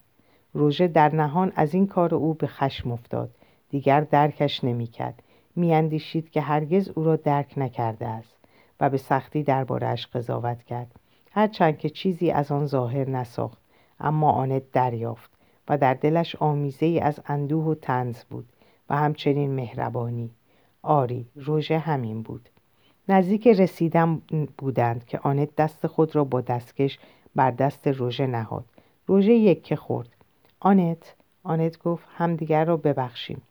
روژه 0.55 0.89
در 0.89 1.15
نهان 1.15 1.53
از 1.57 1.75
این 1.75 1.87
کار 1.87 2.15
او 2.15 2.35
به 2.35 2.47
خشم 2.47 2.91
افتاد. 2.91 3.31
دیگر 3.71 4.01
درکش 4.01 4.65
نمی‌کرد. 4.65 5.23
میاندیشید 5.57 6.31
که 6.31 6.41
هرگز 6.41 6.89
او 6.89 7.05
را 7.05 7.17
درک 7.17 7.55
نکرده 7.57 8.07
است 8.07 8.37
و 8.81 8.91
به 8.91 8.97
سختی 8.97 9.43
دربارهاش 9.43 10.07
قضاوت 10.07 10.63
کرد. 10.63 10.91
هرچند 11.37 11.79
که 11.79 11.91
چیزی 11.91 12.31
از 12.31 12.53
آن 12.53 12.67
ظاهر 12.67 13.11
نساخت 13.11 13.59
اما 14.01 14.33
آنت 14.33 14.63
دریافت 14.73 15.31
و 15.69 15.79
در 15.79 15.95
دلش 15.95 16.37
آمیزه 16.37 16.87
ای 16.87 17.01
از 17.01 17.21
اندوه 17.27 17.65
و 17.65 17.75
تنز 17.75 18.25
بود 18.25 18.49
و 18.91 18.97
همچنین 18.97 19.51
مهربانی. 19.51 20.31
آری 20.83 21.27
روژه 21.37 21.79
همین 21.79 22.23
بود. 22.23 22.49
نزدیک 23.09 23.47
رسیدن 23.47 24.23
بودند 24.59 25.05
که 25.05 25.19
آنت 25.19 25.57
دست 25.57 25.87
خود 25.87 26.17
را 26.17 26.25
با 26.25 26.41
دستکش 26.41 26.99
بر 27.35 27.51
دست 27.51 27.89
روژه 27.89 28.27
نهاد. 28.27 28.65
روژه 29.07 29.33
یکه 29.33 29.77
خورد. 29.77 30.09
آنت 30.61 31.15
آنت 31.43 31.83
گفت 31.83 32.05
همدیگر 32.17 32.65
را 32.65 32.77
ببخشیم. 32.77 33.43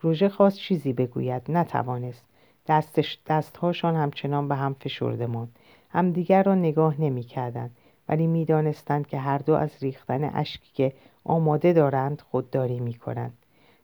روژه 0.00 0.28
خواست 0.28 0.58
چیزی 0.58 0.92
بگوید 0.92 1.42
نتوانست. 1.48 2.24
دستش 2.66 3.18
دستهاشان 3.26 3.96
همچنان 3.96 4.48
به 4.48 4.54
هم 4.54 4.76
فشرده 4.80 5.26
ماند. 5.26 5.56
همدیگر 5.90 6.42
را 6.42 6.54
نگاه 6.54 7.00
نمی‌کردند 7.00 7.70
ولی 8.08 8.26
می‌دانستند 8.26 9.06
که 9.06 9.18
هر 9.18 9.38
دو 9.38 9.54
از 9.54 9.70
ریختن 9.80 10.24
اشکی 10.24 10.70
که 10.74 10.92
آماده 11.24 11.72
دارند 11.72 12.20
خودداری 12.20 12.80
می‌کنند. 12.80 13.32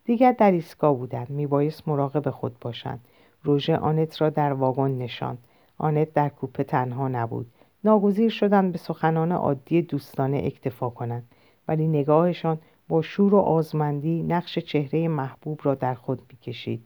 دیگر 0.04 0.32
در 0.32 0.50
ایستگاه 0.50 0.96
بودند 0.96 1.30
میبایست 1.30 1.88
مراقب 1.88 2.30
خود 2.30 2.58
باشند. 2.60 3.00
روژه 3.42 3.76
آنت 3.76 4.20
را 4.20 4.30
در 4.30 4.52
واگن 4.52 4.90
نشاند. 4.90 5.38
آنت 5.78 6.12
در 6.12 6.28
کوپه 6.28 6.64
تنها 6.64 7.08
نبود. 7.08 7.46
ناگزیر 7.84 8.30
شدند 8.30 8.72
به 8.72 8.78
سخنان 8.78 9.32
عادی 9.32 9.82
دوستانه 9.82 10.42
اکتفا 10.44 10.90
کنند 10.90 11.28
ولی 11.68 11.88
نگاهشان 11.88 12.58
با 12.88 13.02
شور 13.02 13.34
و 13.34 13.38
آزمندی 13.38 14.22
نقش 14.22 14.58
چهره 14.58 15.08
محبوب 15.08 15.60
را 15.62 15.75
در 15.75 15.94
خود 15.94 16.22
می‌کشید. 16.30 16.82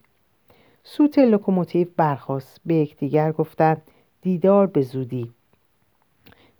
سوت 0.83 1.19
لوکوموتیو 1.19 1.87
برخاست. 1.97 2.61
به 2.65 2.75
یکدیگر 2.75 3.31
گفتند 3.31 3.81
دیدار 4.21 4.67
به 4.67 4.81
زودی. 4.81 5.31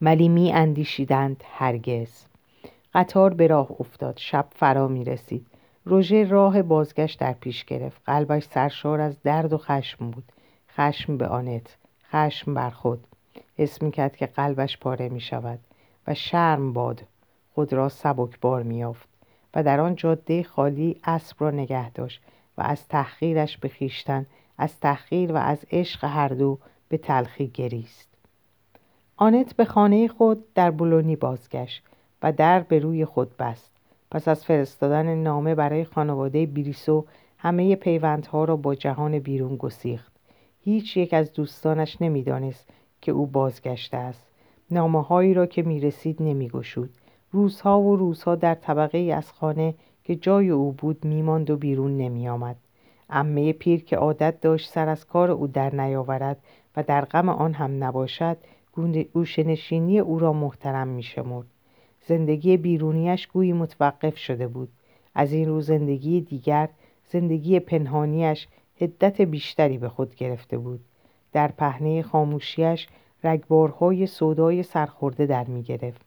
ولی 0.01 0.29
می 0.29 0.53
اندیشیدند 0.53 1.43
هرگز. 1.47 2.25
قطار 2.93 3.33
به 3.33 3.47
راه 3.47 3.71
افتاد. 3.79 4.17
شب 4.17 4.47
فرا 4.55 4.87
می 4.87 5.05
رسید. 5.05 5.47
روژه 5.85 6.23
راه 6.23 6.61
بازگشت 6.61 7.19
در 7.19 7.33
پیش 7.33 7.65
گرفت. 7.65 8.01
قلبش 8.05 8.43
سرشار 8.43 9.01
از 9.01 9.21
درد 9.23 9.53
و 9.53 9.57
خشم 9.57 10.11
بود. 10.11 10.23
خشم 10.75 11.17
به 11.17 11.27
آنت. 11.27 11.77
خشم 12.11 12.53
بر 12.53 12.69
خود. 12.69 13.07
حس 13.57 13.81
می 13.81 13.91
کرد 13.91 14.15
که 14.15 14.25
قلبش 14.25 14.77
پاره 14.77 15.09
می 15.09 15.21
شود 15.21 15.59
و 16.07 16.13
شرم 16.13 16.73
باد. 16.73 17.03
خود 17.55 17.73
را 17.73 17.89
سبکبار 17.89 18.63
می 18.63 18.77
یافت 18.77 19.07
و 19.55 19.63
در 19.63 19.79
آن 19.79 19.95
جاده 19.95 20.43
خالی 20.43 21.01
اسب 21.03 21.35
را 21.39 21.51
نگه 21.51 21.89
داشت 21.89 22.21
و 22.57 22.61
از 22.61 22.87
تحقیرش 22.87 23.57
به 23.57 23.67
خیشتن 23.67 24.25
از 24.57 24.79
تحقیر 24.79 25.31
و 25.31 25.35
از 25.35 25.65
عشق 25.71 26.03
هر 26.03 26.27
دو 26.27 26.57
به 26.91 26.97
تلخی 26.97 27.47
گریست. 27.47 28.07
آنت 29.17 29.55
به 29.55 29.65
خانه 29.65 30.07
خود 30.07 30.53
در 30.53 30.71
بولونی 30.71 31.15
بازگشت 31.15 31.83
و 32.23 32.31
در 32.31 32.59
به 32.59 32.79
روی 32.79 33.05
خود 33.05 33.37
بست. 33.37 33.71
پس 34.11 34.27
از 34.27 34.45
فرستادن 34.45 35.15
نامه 35.15 35.55
برای 35.55 35.83
خانواده 35.83 36.45
بریسو 36.45 37.05
همه 37.37 37.75
پیوندها 37.75 38.43
را 38.43 38.55
با 38.55 38.75
جهان 38.75 39.19
بیرون 39.19 39.55
گسیخت. 39.55 40.11
هیچ 40.63 40.97
یک 40.97 41.13
از 41.13 41.33
دوستانش 41.33 42.01
نمی‌دانست 42.01 42.69
که 43.01 43.11
او 43.11 43.27
بازگشته 43.27 43.97
است. 43.97 44.27
نامه 44.71 45.03
هایی 45.03 45.33
را 45.33 45.45
که 45.45 45.61
می‌رسید 45.61 46.23
نمیگشود. 46.23 46.89
روزها 47.31 47.81
و 47.81 47.95
روزها 47.95 48.35
در 48.35 48.55
طبقه 48.55 48.97
ای 48.97 49.11
از 49.11 49.31
خانه 49.31 49.73
که 50.03 50.15
جای 50.15 50.49
او 50.49 50.71
بود 50.71 51.05
میماند 51.05 51.49
و 51.49 51.57
بیرون 51.57 51.97
نمیآمد. 51.97 52.55
عمه 53.09 53.53
پیر 53.53 53.83
که 53.83 53.97
عادت 53.97 54.41
داشت 54.41 54.69
سر 54.69 54.89
از 54.89 55.05
کار 55.05 55.31
او 55.31 55.47
در 55.47 55.75
نیاورد 55.75 56.37
و 56.75 56.83
در 56.83 57.05
غم 57.05 57.29
آن 57.29 57.53
هم 57.53 57.83
نباشد 57.83 58.37
گوشنشینی 59.13 59.99
او 59.99 60.19
را 60.19 60.33
محترم 60.33 60.87
میشمرد. 60.87 61.47
زندگی 62.07 62.57
بیرونیش 62.57 63.27
گویی 63.27 63.53
متوقف 63.53 64.17
شده 64.17 64.47
بود. 64.47 64.69
از 65.15 65.33
این 65.33 65.47
رو 65.47 65.61
زندگی 65.61 66.21
دیگر 66.21 66.69
زندگی 67.09 67.59
پنهانیش 67.59 68.47
هدت 68.79 69.21
بیشتری 69.21 69.77
به 69.77 69.89
خود 69.89 70.15
گرفته 70.15 70.57
بود. 70.57 70.79
در 71.31 71.47
پهنه 71.47 72.01
خاموشیش 72.01 72.87
رگبارهای 73.23 74.07
سودای 74.07 74.63
سرخورده 74.63 75.25
در 75.25 75.43
می 75.43 75.63
گرفت. 75.63 76.01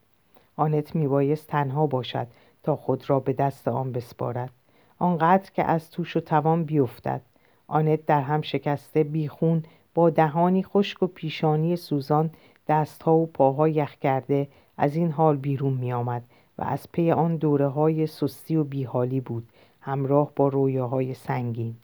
آنت 0.57 0.95
می 0.95 1.09
بایست 1.09 1.47
تنها 1.47 1.87
باشد 1.87 2.27
تا 2.63 2.77
خود 2.77 3.11
را 3.11 3.21
به 3.21 3.33
دست 3.33 3.69
آن 3.69 3.93
بسپارد. 3.93 4.51
آنقدر 4.99 5.51
که 5.51 5.65
از 5.65 5.91
توش 5.91 6.17
و 6.17 6.21
توان 6.21 6.65
بیفتد. 6.65 7.21
آنت 7.67 8.07
در 8.07 8.21
هم 8.21 8.43
شکسته 8.43 9.05
بیخون 9.05 9.63
با 9.95 10.11
دهانی 10.11 10.63
خشک 10.63 11.03
و 11.03 11.07
پیشانی 11.07 11.77
سوزان 11.77 12.31
دستها 12.69 13.15
و 13.17 13.27
پاها 13.27 13.69
یخ 13.69 13.95
کرده 13.95 14.49
از 14.77 14.97
این 14.97 15.11
حال 15.11 15.37
بیرون 15.37 15.73
می 15.73 15.93
آمد 15.93 16.23
و 16.59 16.65
از 16.65 16.93
پی 16.93 17.11
آن 17.11 17.37
دوره 17.37 17.69
های 17.69 18.07
سستی 18.07 18.57
و 18.57 18.65
بیحالی 18.65 19.21
بود 19.21 19.49
همراه 19.81 20.33
با 20.37 20.49
رویاهای 20.49 21.15
سنگین. 21.15 21.75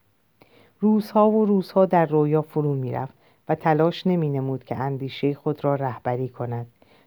روزها 0.81 1.31
و 1.31 1.45
روزها 1.45 1.87
در 1.87 2.07
رویا 2.07 2.43
فرو 2.43 2.75
می 2.75 2.93
رفت 2.93 3.15
و 3.49 3.55
تلاش 3.55 4.07
نمی 4.07 4.29
نمود 4.29 4.65
که 4.65 4.77
اندیشه 4.77 5.35
خود 5.35 5.65
را 5.65 5.75
رهبری 5.75 6.29
کند. 6.29 6.67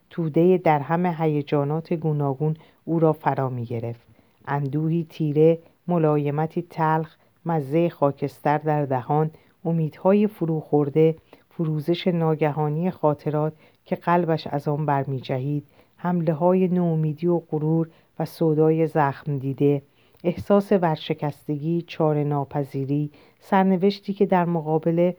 توده 0.09 0.57
در 0.57 0.79
همه 0.79 1.15
هیجانات 1.19 1.93
گوناگون 1.93 2.57
او 2.85 2.99
را 2.99 3.13
فرا 3.13 3.49
می 3.49 3.65
گرفت 3.65 4.07
اندوهی 4.45 5.07
تیره 5.09 5.59
ملایمتی 5.87 6.61
تلخ 6.61 7.15
مزه 7.45 7.89
خاکستر 7.89 8.57
در 8.57 8.85
دهان 8.85 9.31
امیدهای 9.65 10.27
فرو 10.27 10.59
خورده 10.59 11.15
فروزش 11.49 12.07
ناگهانی 12.07 12.91
خاطرات 12.91 13.53
که 13.85 13.95
قلبش 13.95 14.47
از 14.47 14.67
آن 14.67 14.85
برمی 14.85 15.19
جهید 15.19 15.65
حمله 15.97 16.33
های 16.33 16.67
نومیدی 16.67 17.27
و 17.27 17.39
غرور 17.39 17.89
و 18.19 18.25
صدای 18.25 18.87
زخم 18.87 19.37
دیده 19.37 19.81
احساس 20.23 20.71
ورشکستگی 20.71 21.81
چار 21.81 22.23
ناپذیری 22.23 23.11
سرنوشتی 23.39 24.13
که 24.13 24.25
در 24.25 24.45
مقابله 24.45 25.15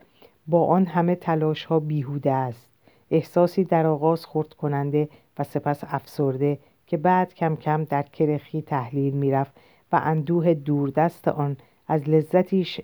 با 0.46 0.66
آن 0.66 0.86
همه 0.86 1.14
تلاش 1.14 1.64
ها 1.64 1.80
بیهوده 1.80 2.32
است. 2.32 2.68
احساسی 3.10 3.64
در 3.64 3.86
آغاز 3.86 4.24
خورد 4.24 4.54
کننده 4.54 5.08
و 5.38 5.44
سپس 5.44 5.84
افسرده 5.86 6.58
که 6.86 6.96
بعد 6.96 7.34
کم 7.34 7.56
کم 7.56 7.84
در 7.84 8.02
کرخی 8.02 8.62
تحلیل 8.62 9.14
می‌رفت 9.14 9.52
و 9.92 10.00
اندوه 10.04 10.54
دوردست 10.54 11.28
آن 11.28 11.56
از 11.88 12.02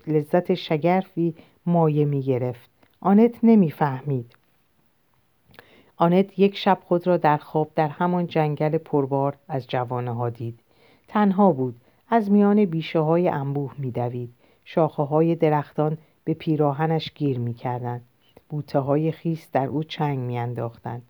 لذت 0.07 0.53
شگرفی 0.53 1.35
مایه 1.65 2.05
می 2.05 2.21
گرفت. 2.21 2.69
آنت 2.99 3.43
نمی‌فهمید 3.43 4.35
آنت 5.97 6.39
یک 6.39 6.57
شب 6.57 6.77
خود 6.85 7.07
را 7.07 7.17
در 7.17 7.37
خواب 7.37 7.71
در 7.75 7.87
همان 7.87 8.27
جنگل 8.27 8.77
پربار 8.77 9.37
از 9.47 9.67
جوانه 9.67 10.11
ها 10.11 10.29
دید. 10.29 10.59
تنها 11.07 11.51
بود. 11.51 11.75
از 12.09 12.31
میان 12.31 12.65
بیشه 12.65 12.99
های 12.99 13.29
انبوه 13.29 13.73
میدوید 13.77 14.33
شاخه 14.65 15.03
های 15.03 15.35
درختان 15.35 15.97
به 16.23 16.33
پیراهنش 16.33 17.11
گیر 17.15 17.39
می‌کردند 17.39 18.01
بوته 18.49 18.79
های 18.79 19.11
خیس 19.11 19.51
در 19.51 19.67
او 19.67 19.83
چنگ 19.83 20.19
میانداختند 20.19 21.01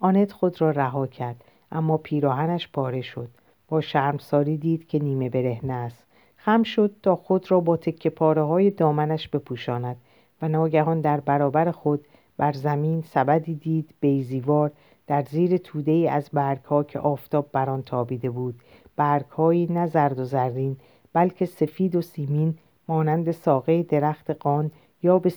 آنت 0.00 0.32
خود 0.32 0.60
را 0.60 0.70
رها 0.70 1.06
کرد 1.06 1.44
اما 1.72 1.96
پیراهنش 1.96 2.68
پاره 2.68 3.00
شد. 3.00 3.28
با 3.68 3.80
شرمساری 3.80 4.56
دید 4.56 4.88
که 4.88 4.98
نیمه 4.98 5.28
برهنه 5.28 5.72
است. 5.72 6.05
خم 6.46 6.62
شد 6.62 6.94
تا 7.02 7.16
خود 7.16 7.50
را 7.50 7.60
با 7.60 7.76
تکه 7.76 8.10
پاره 8.10 8.42
های 8.42 8.70
دامنش 8.70 9.28
بپوشاند 9.28 9.96
و 10.42 10.48
ناگهان 10.48 11.00
در 11.00 11.20
برابر 11.20 11.70
خود 11.70 12.06
بر 12.36 12.52
زمین 12.52 13.02
سبدی 13.02 13.54
دید 13.54 13.94
بیزیوار 14.00 14.72
در 15.06 15.22
زیر 15.22 15.56
توده 15.56 15.90
ای 15.92 16.08
از 16.08 16.30
برگها 16.32 16.82
که 16.82 16.98
آفتاب 16.98 17.48
بر 17.52 17.70
آن 17.70 17.82
تابیده 17.82 18.30
بود. 18.30 18.54
برگهایی 18.96 19.66
نه 19.70 19.86
زرد 19.86 20.18
و 20.18 20.24
زرین 20.24 20.76
بلکه 21.12 21.46
سفید 21.46 21.96
و 21.96 22.02
سیمین 22.02 22.58
مانند 22.88 23.30
ساقه 23.30 23.82
درخت 23.82 24.30
قان 24.30 24.70
یا 25.02 25.18
به 25.18 25.32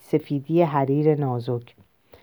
سفیدی 0.00 0.62
حریر 0.62 1.14
نازک. 1.14 1.74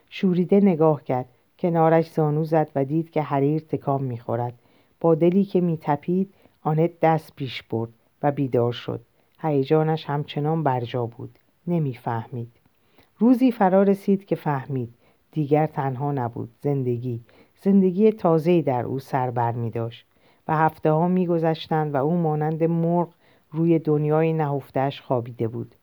شوریده 0.10 0.60
نگاه 0.60 1.04
کرد. 1.04 1.30
کنارش 1.60 2.12
زانو 2.12 2.44
زد 2.44 2.70
و 2.76 2.86
دید 2.86 3.10
که 3.10 3.22
حریر 3.22 3.60
تکام 3.60 4.04
می‌خورد. 4.04 4.54
با 5.00 5.16
دلی 5.16 5.46
که 5.46 5.62
میتپید 5.62 6.34
آنت 6.62 7.00
دست 7.00 7.36
پیش 7.36 7.64
برد. 7.64 7.90
و 8.26 8.32
بیدار 8.32 8.72
شد. 8.72 9.02
هیجانش 9.40 10.06
همچنان 10.06 10.64
برجا 10.64 11.06
بود. 11.06 11.40
نمی‌فهمید. 11.68 12.52
روزی 13.18 13.52
فرا 13.52 13.84
رسید 13.84 14.26
که 14.26 14.36
فهمید. 14.36 14.94
دیگر 15.32 15.68
تنها 15.68 16.12
نبود. 16.12 16.50
زندگی. 16.62 17.22
زندگی 17.62 18.12
تازه‌ای 18.12 18.62
در 18.62 18.86
او 18.86 19.00
سر 19.00 19.32
بر 19.32 19.52
می 19.52 19.70
داشت. 19.70 20.06
و 20.48 20.58
هفته 20.58 20.92
ها 20.92 21.08
می 21.08 21.28
گذشتند 21.28 21.94
و 21.94 21.98
او 21.98 22.18
مانند 22.18 22.64
مرغ 22.64 23.10
روی 23.52 23.80
دنیای 23.80 24.34
نهفتش 24.34 25.02
خوابیده 25.02 25.48
بود. 25.48 25.76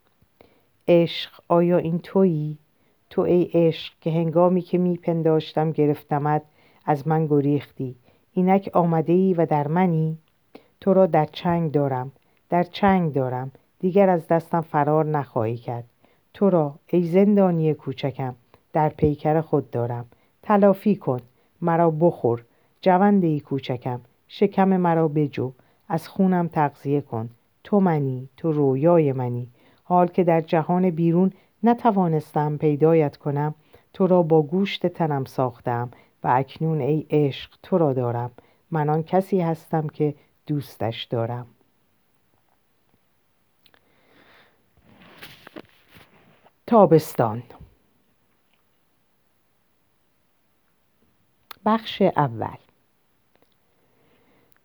عشق 0.89 1.31
آیا 1.49 1.79
این 1.79 1.99
تویی؟ 1.99 2.59
تو 3.11 3.23
ای 3.23 3.51
عشق 3.55 3.93
که 4.01 4.11
هنگامی 4.11 4.61
که 4.61 4.79
میپنداشتم 4.79 5.73
گرفتمت 5.73 6.43
از 6.87 7.09
من 7.09 7.27
گریختی. 7.27 7.97
اینک 8.33 8.71
آمده 8.73 9.13
ای 9.13 9.35
و 9.35 9.47
در 9.47 9.69
منی؟ 9.69 10.19
تو 10.81 10.95
را 10.95 11.07
در 11.07 11.25
چنگ 11.25 11.73
دارم. 11.73 12.13
در 12.53 12.63
چنگ 12.63 13.13
دارم. 13.13 13.51
دیگر 13.79 14.09
از 14.09 14.29
دستم 14.29 14.61
فرار 14.61 15.05
نخواهی 15.05 15.57
کرد. 15.57 15.85
تو 16.35 16.51
را 16.51 16.75
ای 16.87 17.03
زندانی 17.03 17.75
کوچکم 17.75 18.35
در 18.73 18.89
پیکر 18.89 19.41
خود 19.41 19.71
دارم. 19.71 20.07
تلافی 20.43 20.97
کن 20.97 21.21
مرا 21.63 21.91
بخور. 21.91 22.45
جونده 22.81 23.27
ای 23.27 23.41
کوچکم 23.41 24.01
شکم 24.29 24.69
مرا 24.69 25.09
بجو. 25.09 25.53
از 25.89 26.09
خونم 26.09 26.49
تغذیه 26.49 27.01
کن. 27.01 27.31
تو 27.65 27.81
منی 27.81 28.29
تو 28.37 28.53
رویای 28.53 29.13
منی. 29.13 29.49
حال 29.85 30.07
که 30.07 30.25
در 30.25 30.41
جهان 30.41 30.91
بیرون 30.91 31.33
نتوانستم 31.63 32.57
پیدایت 32.57 33.17
کنم 33.17 33.55
تو 33.93 34.07
را 34.07 34.23
با 34.23 34.43
گوشت 34.43 34.87
تنم 34.87 35.25
ساختم 35.25 35.91
و 36.25 36.29
اکنون 36.29 36.81
ای 36.81 37.07
عشق 37.11 37.51
تو 37.63 37.79
را 37.79 37.93
دارم. 37.93 38.31
من 38.71 38.89
آن 38.89 39.03
کسی 39.03 39.41
هستم 39.41 39.87
که 39.87 40.15
دوستش 40.47 41.05
دارم. 41.05 41.47
تابستان. 46.73 47.43
بخش 51.67 52.02
اول. 52.02 52.57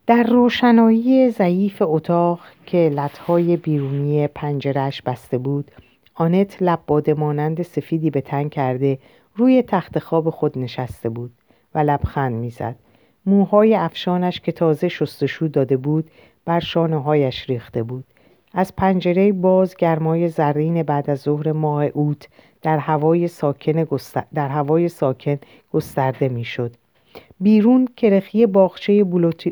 در 0.06 0.24
روشنایی 0.24 1.30
ضعیف 1.30 1.82
اتاق 1.82 2.40
که 2.66 2.78
لطهای 2.78 3.58
بیرونی 3.58 4.28
پنجرش 4.28 5.02
بسته 5.02 5.38
بود 5.38 5.72
آنت 6.14 6.62
لب 6.62 7.10
مانند 7.10 7.62
سفیدی 7.62 8.10
به 8.10 8.22
تنگ 8.22 8.52
کرده 8.52 9.00
روی 9.36 9.62
تخت 9.62 10.00
خواب 10.00 10.30
خود 10.30 10.58
نشسته 10.58 11.10
بود 11.10 11.32
و 11.76 11.80
لبخند 11.80 12.34
می‌زد. 12.34 12.76
موهای 13.26 13.76
افشانش 13.76 14.42
که 14.42 14.52
تازه 14.52 14.88
شستشو 14.88 15.48
داده 15.48 15.78
بود 15.78 16.12
بر 16.46 16.60
شانه 16.60 17.02
هایش 17.02 17.50
ریخته 17.50 17.84
بود. 17.84 18.06
از 18.60 18.76
پنجره 18.76 19.32
باز 19.32 19.76
گرمای 19.76 20.28
زرین 20.28 20.84
بعد 20.84 21.10
از 21.10 21.20
ظهر 21.20 21.52
ماه 21.52 21.84
اوت 21.84 22.28
در 22.62 22.78
هوای 22.78 23.28
ساکن, 23.28 23.88
در 24.34 24.48
هوای 24.48 24.90
ساکن 24.90 25.38
گسترده 25.74 26.30
می‌شد. 26.30 26.72
بیرون 27.40 27.88
کرخی 27.98 28.46
باغچه 28.46 29.04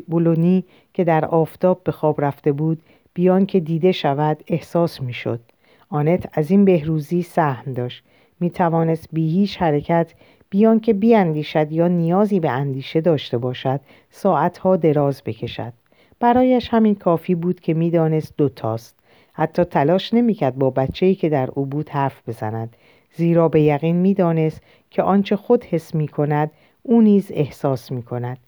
بولونی 0.08 0.64
که 0.94 1.04
در 1.04 1.24
آفتاب 1.24 1.80
به 1.84 1.92
خواب 1.92 2.20
رفته 2.20 2.52
بود 2.52 2.82
بیان 3.14 3.46
که 3.46 3.60
دیده 3.60 3.92
شود 3.92 4.44
احساس 4.46 5.02
می‌شد. 5.02 5.40
آنت 5.88 6.28
از 6.32 6.50
این 6.50 6.64
بهروزی 6.64 7.22
سهم 7.22 7.72
داشت 7.72 8.04
می 8.40 8.50
توانست 8.50 9.08
بی 9.12 9.30
هیچ 9.30 9.58
حرکت 9.62 10.12
بیان 10.50 10.80
که 10.80 10.92
بیاندیشد 10.92 11.72
یا 11.72 11.88
نیازی 11.88 12.40
به 12.40 12.50
اندیشه 12.50 13.00
داشته 13.00 13.38
باشد 13.38 13.80
ساعتها 14.10 14.76
دراز 14.76 15.22
بکشد 15.24 15.72
برایش 16.20 16.68
همین 16.68 16.94
کافی 16.94 17.34
بود 17.34 17.60
که 17.60 17.74
می‌دانست 17.74 18.34
دوتاست 18.36 18.95
حتی 19.38 19.64
تلاش 19.64 20.14
نمی‌کرد 20.14 20.56
با 20.56 20.70
بچه‌ای 20.70 21.14
که 21.14 21.28
در 21.28 21.50
او 21.54 21.66
بود 21.66 21.88
حرف 21.88 22.28
بزند. 22.28 22.76
زیرا 23.14 23.48
به 23.48 23.62
یقین 23.62 23.96
می‌دانست 23.96 24.60
که 24.90 25.02
آنچه 25.02 25.36
خود 25.36 25.64
حس 25.64 25.94
می 25.94 26.08
کند 26.08 26.50
او 26.82 27.02
نیز 27.02 27.30
احساس 27.34 27.92
می 27.92 28.02
کند 28.02 28.38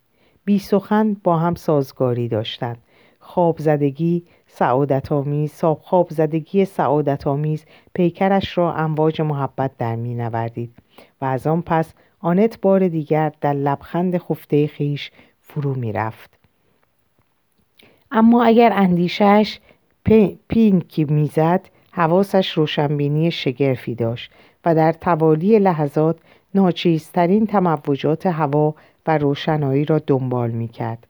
بی 0.45 0.59
سخن 0.59 1.17
با 1.25 1.37
هم 1.37 1.55
سازگاری 1.55 2.29
داشتند. 2.29 2.79
خواب 3.21 3.59
زدگی 3.59 4.23
سعادت 4.47 5.13
آمیز 5.13 5.65
خواب 5.65 6.09
زدگی 6.11 6.65
سعادت 6.65 7.27
آمیز 7.27 7.65
پیکرش 7.95 8.59
را 8.59 8.75
امواج 8.75 9.21
محبت 9.21 9.71
در 9.79 9.97
می 9.97 10.15
نوردید 10.15 10.75
و 11.21 11.25
از 11.25 11.47
آن 11.47 11.63
پس 11.63 11.95
آنت 12.21 12.61
بار 12.61 12.89
دیگر 12.89 13.33
در 13.41 13.53
لبخند 13.53 14.19
خفته 14.19 14.67
خیش 14.67 15.11
فرو 15.41 15.75
می 15.75 15.93
رفت. 15.93 16.39
اما 18.11 18.45
اگر 18.45 18.73
اندیشش 18.73 19.59
پینکی 20.49 21.05
می‌زد 21.05 21.61
حواسش 21.91 22.51
روشنبینی 22.51 23.31
شگرفی 23.31 23.95
داشت 23.95 24.31
و 24.65 24.75
در 24.75 24.93
توالی 24.93 25.59
لحظات 25.59 26.17
ناچیزترین 26.55 27.47
تموجات 27.47 28.27
هوا 28.27 28.75
و 29.07 29.19
روشنایی 29.19 29.85
را 29.85 29.99
دنبال 29.99 30.51
می 30.51 30.69
کرد. 30.69 31.07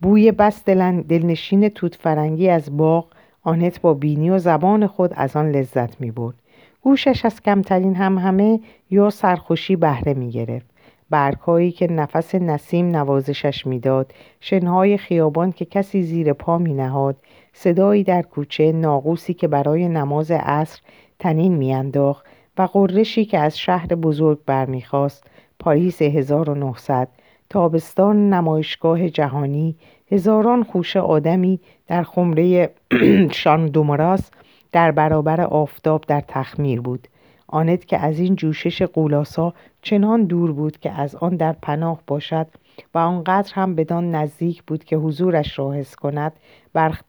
بوی 0.00 0.32
بس 0.32 0.64
دلنشین 0.64 1.68
توت 1.68 1.94
فرنگی 1.94 2.48
از 2.48 2.76
باغ 2.76 3.06
آنت 3.42 3.80
با 3.80 3.94
بینی 3.94 4.30
و 4.30 4.38
زبان 4.38 4.86
خود 4.86 5.10
از 5.14 5.36
آن 5.36 5.50
لذت 5.50 6.00
می 6.00 6.10
برد. 6.10 6.34
گوشش 6.82 7.24
از 7.24 7.42
کمترین 7.42 7.94
هم 7.94 8.18
همه 8.18 8.60
یا 8.90 9.10
سرخوشی 9.10 9.76
بهره 9.76 10.14
می 10.14 10.30
گرفت. 10.30 10.71
برگهایی 11.12 11.72
که 11.72 11.92
نفس 11.92 12.34
نسیم 12.34 12.96
نوازشش 12.96 13.66
می‌داد 13.66 14.12
شنهای 14.40 14.96
خیابان 14.96 15.52
که 15.52 15.64
کسی 15.64 16.02
زیر 16.02 16.32
پا 16.32 16.58
می 16.58 16.74
نهاد 16.74 17.16
صدایی 17.52 18.04
در 18.04 18.22
کوچه 18.22 18.72
ناقوسی 18.72 19.34
که 19.34 19.48
برای 19.48 19.88
نماز 19.88 20.30
عصر 20.30 20.80
تنین 21.18 21.54
میانداخت 21.54 22.26
و 22.58 22.62
قرشی 22.62 23.24
که 23.24 23.38
از 23.38 23.58
شهر 23.58 23.86
بزرگ 23.86 24.38
برمیخواست 24.46 25.24
پاریس 25.58 26.02
1900 26.02 27.08
تابستان 27.50 28.30
نمایشگاه 28.34 29.08
جهانی 29.08 29.76
هزاران 30.12 30.62
خوش 30.62 30.96
آدمی 30.96 31.60
در 31.86 32.02
خمره 32.02 32.70
شان 33.42 33.66
دومراس 33.66 34.30
در 34.72 34.90
برابر 34.90 35.40
آفتاب 35.40 36.04
در 36.08 36.22
تخمیر 36.28 36.80
بود. 36.80 37.08
آنت 37.52 37.84
که 37.84 37.98
از 37.98 38.18
این 38.18 38.36
جوشش 38.36 38.82
قولاسا 38.82 39.54
چنان 39.82 40.24
دور 40.24 40.52
بود 40.52 40.78
که 40.78 40.90
از 40.90 41.14
آن 41.14 41.36
در 41.36 41.52
پناه 41.52 42.00
باشد 42.06 42.46
و 42.94 42.98
آنقدر 42.98 43.52
هم 43.54 43.74
بدان 43.74 44.14
نزدیک 44.14 44.62
بود 44.62 44.84
که 44.84 44.96
حضورش 44.96 45.58
را 45.58 45.72
حس 45.72 45.96
کند 45.96 46.32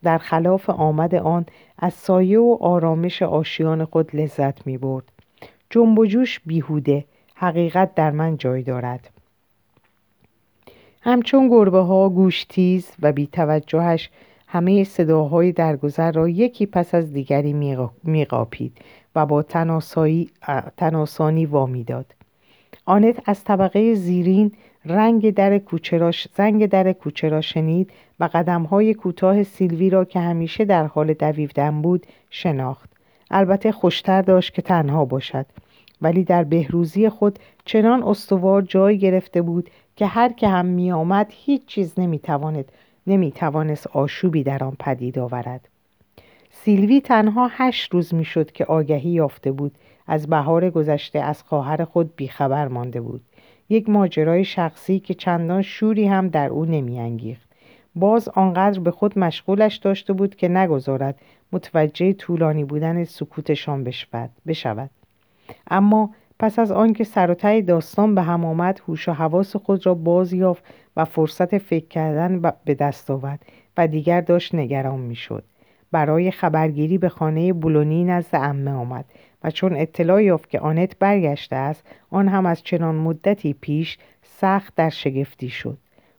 در 0.04 0.18
خلاف 0.18 0.70
آمد 0.70 1.16
آن 1.16 1.46
از 1.80 1.94
سایه 1.94 2.40
و 2.40 2.58
آرامش 2.62 3.22
آشیان 3.22 3.86
خود 3.86 4.16
لذت 4.16 4.68
می 4.68 4.78
برد 4.78 5.04
جنب 5.70 6.00
و 6.00 6.06
جوش 6.06 6.40
بیهوده 6.46 7.06
حقیقت 7.36 7.96
در 7.96 8.12
من 8.12 8.38
جای 8.38 8.64
دارد. 8.64 9.10
همچون 11.02 11.50
گربه 11.50 11.80
ها 11.80 12.10
گوش 12.10 12.44
تیز 12.44 12.92
و 13.02 13.12
بی 13.12 13.28
توجهش 13.28 14.10
همه 14.48 14.84
صداهای 14.84 15.52
درگذر 15.52 16.12
را 16.12 16.30
یکی 16.30 16.66
پس 16.66 16.96
از 16.96 17.14
دیگری 17.14 17.82
میقاپید. 18.04 18.78
و 19.16 19.26
با 19.26 19.44
تناسانی 20.78 21.46
وامی 21.46 21.84
داد 21.84 22.16
آنت 22.86 23.30
از 23.30 23.44
طبقه 23.44 23.94
زیرین 23.94 24.52
رنگ 24.86 25.34
در 25.34 25.58
کوچه 25.58 25.98
را 25.98 26.12
زنگ 26.36 26.66
در 26.66 26.94
کوچه 26.94 27.30
را 27.30 27.42
شنید 27.42 27.92
و 28.20 28.30
قدمهای 28.34 28.94
کوتاه 28.94 29.44
سیلوی 29.44 29.90
را 29.90 30.06
که 30.06 30.20
همیشه 30.20 30.66
در 30.66 30.86
حال 30.86 31.14
دویدن 31.14 31.82
بود 31.82 32.08
شناخت. 32.30 32.90
البته 33.32 33.72
خوشتر 33.72 34.22
داشت 34.22 34.54
که 34.54 34.62
تنها 34.62 35.06
باشد. 35.06 35.46
ولی 36.02 36.24
در 36.24 36.44
بهروزی 36.44 37.10
خود 37.10 37.40
چنان 37.66 38.04
استوار 38.04 38.62
جای 38.62 38.98
گرفته 38.98 39.42
بود 39.42 39.70
که 39.96 40.06
هر 40.06 40.34
که 40.34 40.48
هم 40.48 40.66
می 40.66 40.92
آمد 40.92 41.28
هیچ 41.30 41.66
چیز 41.66 41.94
نمی, 41.98 42.20
تواند 42.20 42.72
نمی 43.08 43.32
توانست 43.32 43.88
آشوبی 43.88 44.44
در 44.44 44.64
آن 44.64 44.76
پدید 44.80 45.20
آورد. 45.20 45.70
سیلوی 46.66 47.02
تنها 47.02 47.50
هشت 47.52 47.94
روز 47.94 48.14
می 48.14 48.26
شد 48.26 48.52
که 48.52 48.66
آگهی 48.66 49.10
یافته 49.10 49.52
بود. 49.52 49.78
از 50.08 50.28
بهار 50.28 50.70
گذشته 50.70 51.20
از 51.20 51.44
خواهر 51.44 51.86
خود 51.86 52.16
بیخبر 52.16 52.68
مانده 52.68 53.02
بود. 53.02 53.22
یک 53.70 53.90
ماجرای 53.90 54.46
شخصی 54.46 55.00
که 55.00 55.14
چندان 55.14 55.62
شوری 55.62 56.08
هم 56.08 56.28
در 56.28 56.50
او 56.50 56.66
نمیانگیخت. 56.66 57.50
باز 57.96 58.30
آنقدر 58.30 58.80
به 58.80 58.92
خود 58.92 59.20
مشغولش 59.20 59.76
داشته 59.76 60.14
بود 60.14 60.36
که 60.36 60.48
نگذارد 60.48 61.20
متوجه 61.52 62.14
طولانی 62.14 62.64
بودن 62.64 63.04
سکوتشان 63.04 63.84
بشود 64.46 64.90
اما 65.68 66.10
پس 66.40 66.60
از 66.60 66.72
آنکه 66.72 67.04
سر 67.04 67.62
داستان 67.68 68.16
به 68.16 68.22
هم 68.22 68.46
آمد 68.46 68.82
هوش 68.88 69.10
و 69.10 69.12
حواس 69.12 69.56
خود 69.56 69.86
را 69.86 69.94
باز 69.94 70.34
یافت 70.34 70.64
و 70.98 71.06
فرصت 71.06 71.58
فکر 71.58 71.88
کردن 71.88 72.42
به 72.66 72.74
دست 72.74 73.12
آورد 73.12 73.46
و 73.78 73.88
دیگر 73.88 74.22
داشت 74.22 74.56
نگران 74.56 75.00
می‌شد. 75.00 75.44
برای 75.94 76.32
خبرگیری 76.32 76.98
به 76.98 77.10
خانه 77.10 77.54
بولونی 77.54 78.04
نزد 78.04 78.36
عمه 78.36 78.72
آمد 78.72 79.06
و 79.44 79.52
چون 79.52 79.76
اطلاع 79.76 80.24
یافت 80.24 80.50
که 80.50 80.60
آنت 80.60 81.00
برگشته 81.00 81.56
است 81.56 81.84
آن 82.12 82.28
هم 82.28 82.46
از 82.46 82.64
چنان 82.64 82.96
مدتی 82.96 83.54
پیش 83.54 83.98
سخت 84.24 84.76
در 84.76 84.90
شگفتی 84.90 85.50
شد. 85.50 85.78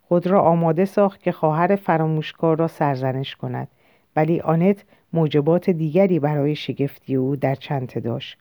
خود 0.09 0.27
را 0.27 0.43
آماده 0.43 0.85
ساخت 0.85 1.23
که 1.23 1.33
خواهر 1.33 1.77
فراموشکار 1.77 2.59
را 2.59 2.69
سرزنش 2.69 3.37
کند 3.37 3.69
ولی 4.17 4.41
آنت 4.41 4.85
موجبات 5.13 5.71
دیگری 5.71 6.19
برای 6.19 6.55
شگفتی 6.55 7.15
او 7.15 7.37
در 7.37 7.55
چنته 7.55 8.01
داشت. 8.01 8.39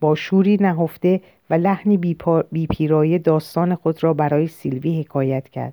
با 0.00 0.14
شوری 0.14 0.56
نهفته 0.60 1.20
و 1.50 1.54
لحنی 1.54 2.16
بیپیرایه 2.52 3.18
داستان 3.18 3.74
خود 3.74 4.04
را 4.04 4.14
برای 4.14 4.46
سیلوی 4.46 5.00
حکایت 5.00 5.48
کرد. 5.48 5.72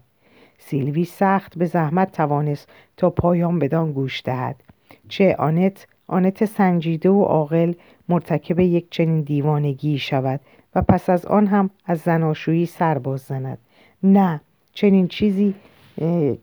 سیلوی 0.57 1.05
سخت 1.05 1.57
به 1.57 1.65
زحمت 1.65 2.11
توانست 2.11 2.69
تا 2.97 3.09
پایان 3.09 3.59
بدان 3.59 3.91
گوش 3.91 4.21
دهد. 4.25 4.66
چه 5.09 5.35
آنت 5.39 5.87
آنت 6.07 6.45
سنجیده 6.45 7.09
و 7.09 7.23
عاقل 7.23 7.73
مرتکب 8.09 8.59
یک 8.59 8.85
چنین 8.89 9.21
دیوانگی 9.21 9.97
شود 9.97 10.39
و 10.75 10.81
پس 10.81 11.09
از 11.09 11.25
آن 11.25 11.47
هم 11.47 11.69
از 11.85 11.99
زناشویی 11.99 12.65
سر 12.65 12.97
باز 12.97 13.21
زند. 13.21 13.57
نه 14.03 14.41
چنین 14.73 15.07
چیزی 15.07 15.55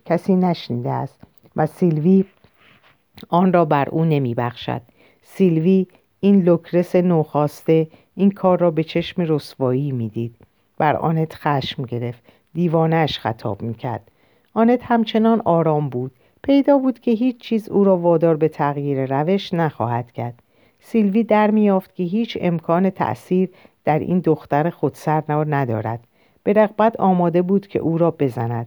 کسی 0.05 0.37
نشنیده 0.37 0.91
است 0.91 1.21
و 1.57 1.67
سیلوی 1.67 2.25
آن 3.29 3.53
را 3.53 3.65
بر 3.65 3.89
او 3.89 4.05
نمی 4.05 4.35
بخشد. 4.35 4.81
سیلوی 5.23 5.87
این 6.21 6.43
لوکرس 6.43 6.97
نوخواسته 6.97 7.89
این 8.15 8.31
کار 8.31 8.59
را 8.59 8.71
به 8.71 8.85
چشم 8.85 9.23
رسوایی 9.23 9.93
می‌دید 9.93 10.35
بر 10.79 10.97
آنت 10.97 11.35
خشم 11.35 11.83
گرفت. 11.83 12.23
دیوانش 12.55 13.19
خطاب 13.19 13.63
می‌کرد 13.63 14.11
آنت 14.55 14.81
همچنان 14.83 15.43
آرام 15.45 15.89
بود. 15.89 16.13
پیدا 16.45 16.79
بود 16.79 16.99
که 16.99 17.11
هیچ 17.11 17.39
چیز 17.39 17.69
او 17.69 17.85
را 17.85 17.97
وادار 17.97 18.37
به 18.37 18.49
تغییر 18.49 19.07
روش 19.07 19.55
نخواهد 19.55 20.13
کرد. 20.13 20.43
سیلوی 20.81 21.23
در 21.25 21.51
میافت 21.51 21.95
که 21.95 22.03
هیچ 22.03 22.39
امکان 22.41 22.91
تأثیر 22.91 23.49
در 23.85 23.99
این 23.99 24.19
دختر 24.19 24.71
خودسر 24.71 25.23
ندارد. 25.29 26.07
به 26.43 26.53
رغبت 26.53 27.01
آماده 27.01 27.43
بود 27.43 27.67
که 27.67 27.79
او 27.79 27.99
را 27.99 28.11
بزند. 28.11 28.67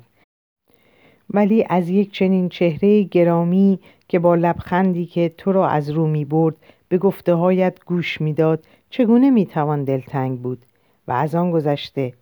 ولی 1.30 1.66
از 1.70 1.90
یک 1.90 2.12
چنین 2.12 2.50
چهره 2.50 3.04
گرامی 3.04 3.80
که 4.08 4.20
با 4.20 4.36
لبخندی 4.36 5.06
که 5.06 5.34
تو 5.38 5.52
را 5.52 5.68
از 5.68 5.90
رو 5.90 6.08
می 6.08 6.26
برد 6.26 6.56
به 6.90 6.98
گفته 6.98 7.34
هایت 7.34 7.86
گوش 7.86 8.22
می‌داد 8.22 8.64
چگونه 8.90 9.30
می‌توان 9.30 9.84
دلتنگ 9.84 10.40
بود؟ 10.42 10.66
و 11.08 11.12
از 11.12 11.36
آن 11.36 11.52
گذشته 11.52 12.14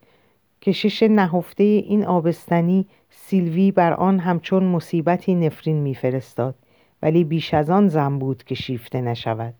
کشش 0.62 1.04
نهفته 1.04 1.64
این 1.64 2.06
آبستنی 2.06 2.88
سیلوی 3.10 3.72
بر 3.72 3.94
آن 3.94 4.20
همچون 4.20 4.64
مصیبتی 4.64 5.36
نفرین 5.36 5.78
میفرستاد 5.78 6.56
ولی 7.02 7.24
بیش 7.24 7.54
از 7.54 7.70
آن 7.70 7.88
زن 7.88 8.20
بود 8.20 8.44
که 8.44 8.56
شیفته 8.56 9.02
نشود. 9.02 9.54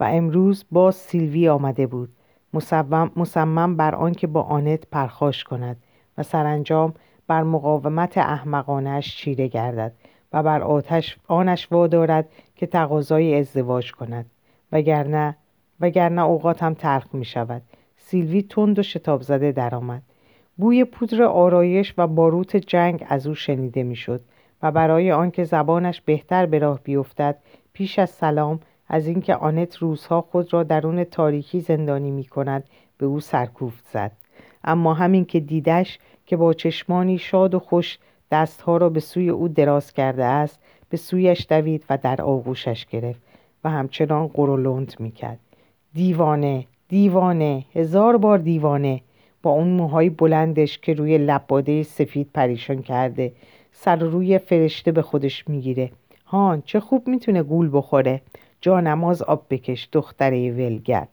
و 0.00 0.04
امروز 0.04 0.64
باز 0.70 0.94
سیلوی 0.94 1.48
آمده 1.48 1.86
بود 1.86 2.08
مصمم 3.16 3.76
بر 3.76 3.94
آنکه 3.94 4.26
با 4.26 4.42
آنت 4.42 4.86
پرخاش 4.90 5.44
کند 5.44 5.76
و 6.18 6.22
سرانجام 6.22 6.94
بر 7.26 7.42
مقاومت 7.42 8.18
احمقانش 8.18 9.16
چیره 9.16 9.48
گردد 9.48 9.92
و 10.32 10.42
بر 10.42 10.62
آتش 10.62 11.18
آنش 11.28 11.72
وادارد 11.72 12.28
که 12.56 12.66
تقاضای 12.66 13.38
ازدواج 13.38 13.92
کند. 13.92 14.26
وگرنه 14.72 15.36
وگرنه 15.80 16.22
اوقاتم 16.22 16.74
تلخ 16.74 17.14
می 17.14 17.24
شود 17.24 17.62
سیلوی 17.96 18.42
تند 18.42 18.78
و 18.78 18.82
شتاب 18.82 19.22
زده 19.22 19.52
درآمد. 19.52 20.02
بوی 20.56 20.84
پودر 20.84 21.22
آرایش 21.22 21.94
و 21.98 22.06
باروت 22.06 22.56
جنگ 22.56 23.04
از 23.08 23.26
او 23.26 23.34
شنیده 23.34 23.82
می‌شد 23.82 24.20
و 24.62 24.70
برای 24.72 25.12
آنکه 25.12 25.44
زبانش 25.44 26.00
بهتر 26.00 26.46
به 26.46 26.58
راه 26.58 26.80
بیفتد 26.84 27.36
پیش 27.72 27.98
از 27.98 28.10
سلام 28.10 28.60
از 28.88 29.06
اینکه 29.06 29.34
آنت 29.34 29.76
روزها 29.76 30.20
خود 30.20 30.52
را 30.52 30.62
درون 30.62 31.04
تاریکی 31.04 31.60
زندانی 31.60 32.10
می 32.10 32.24
کند 32.24 32.64
به 32.98 33.06
او 33.06 33.20
سرکوفت 33.20 33.84
زد. 33.92 34.12
اما 34.64 34.94
همین 34.94 35.24
که 35.24 35.40
دیدش 35.40 35.98
که 36.26 36.36
با 36.36 36.52
چشمانی 36.52 37.18
شاد 37.18 37.54
و 37.54 37.58
خوش 37.58 37.98
دستها 38.30 38.76
را 38.76 38.88
به 38.88 39.00
سوی 39.00 39.28
او 39.28 39.48
دراز 39.48 39.92
کرده 39.92 40.24
است 40.24 40.60
به 40.88 40.96
سویش 40.96 41.46
دوید 41.48 41.84
و 41.90 41.98
در 41.98 42.22
آغوشش 42.22 42.86
گرفت 42.86 43.22
و 43.64 43.70
همچنان 43.70 44.26
قرولند 44.26 44.94
می‌کرد. 44.98 45.38
دیوانه 45.94 46.66
دیوانه 46.88 47.64
هزار 47.74 48.16
بار 48.16 48.38
دیوانه! 48.38 49.00
با 49.42 49.50
اون 49.50 49.68
موهای 49.68 50.10
بلندش 50.10 50.78
که 50.78 50.94
روی 50.94 51.18
لباده 51.18 51.82
سفید 51.82 52.28
پریشان 52.34 52.82
کرده 52.82 53.32
سر 53.72 53.96
روی 53.96 54.38
فرشته 54.38 54.92
به 54.92 55.02
خودش 55.02 55.48
می‌گیره. 55.48 55.90
هان 56.26 56.62
چه 56.66 56.80
خوب 56.80 57.08
می‌تونه 57.08 57.42
گول 57.42 57.70
بخوره. 57.72 58.20
جا 58.60 58.80
نماز 58.80 59.22
آب 59.22 59.46
بکش 59.50 59.88
دختره 59.92 60.50
ولگرد. 60.50 61.08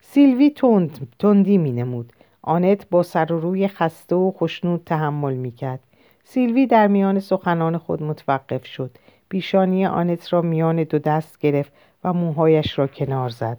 سیلوی 0.00 0.50
تند 0.50 1.08
تندی 1.18 1.58
مینمود. 1.58 2.12
آنت 2.42 2.86
با 2.90 3.02
سر 3.02 3.32
و 3.32 3.40
روی 3.40 3.68
خسته 3.68 4.16
و 4.16 4.32
خشنود 4.32 4.82
تحمل 4.86 5.34
می‌کرد. 5.34 5.80
سیلوی 6.24 6.66
در 6.66 6.86
میان 6.86 7.20
سخنان 7.20 7.78
خود 7.78 8.02
متوقف 8.02 8.66
شد. 8.66 8.90
پیشانی 9.28 9.86
آنت 9.86 10.32
را 10.32 10.42
میان 10.42 10.82
دو 10.82 10.98
دست 10.98 11.38
گرفت 11.38 11.72
و 12.04 12.12
موهایش 12.12 12.78
را 12.78 12.86
کنار 12.86 13.28
زد. 13.28 13.58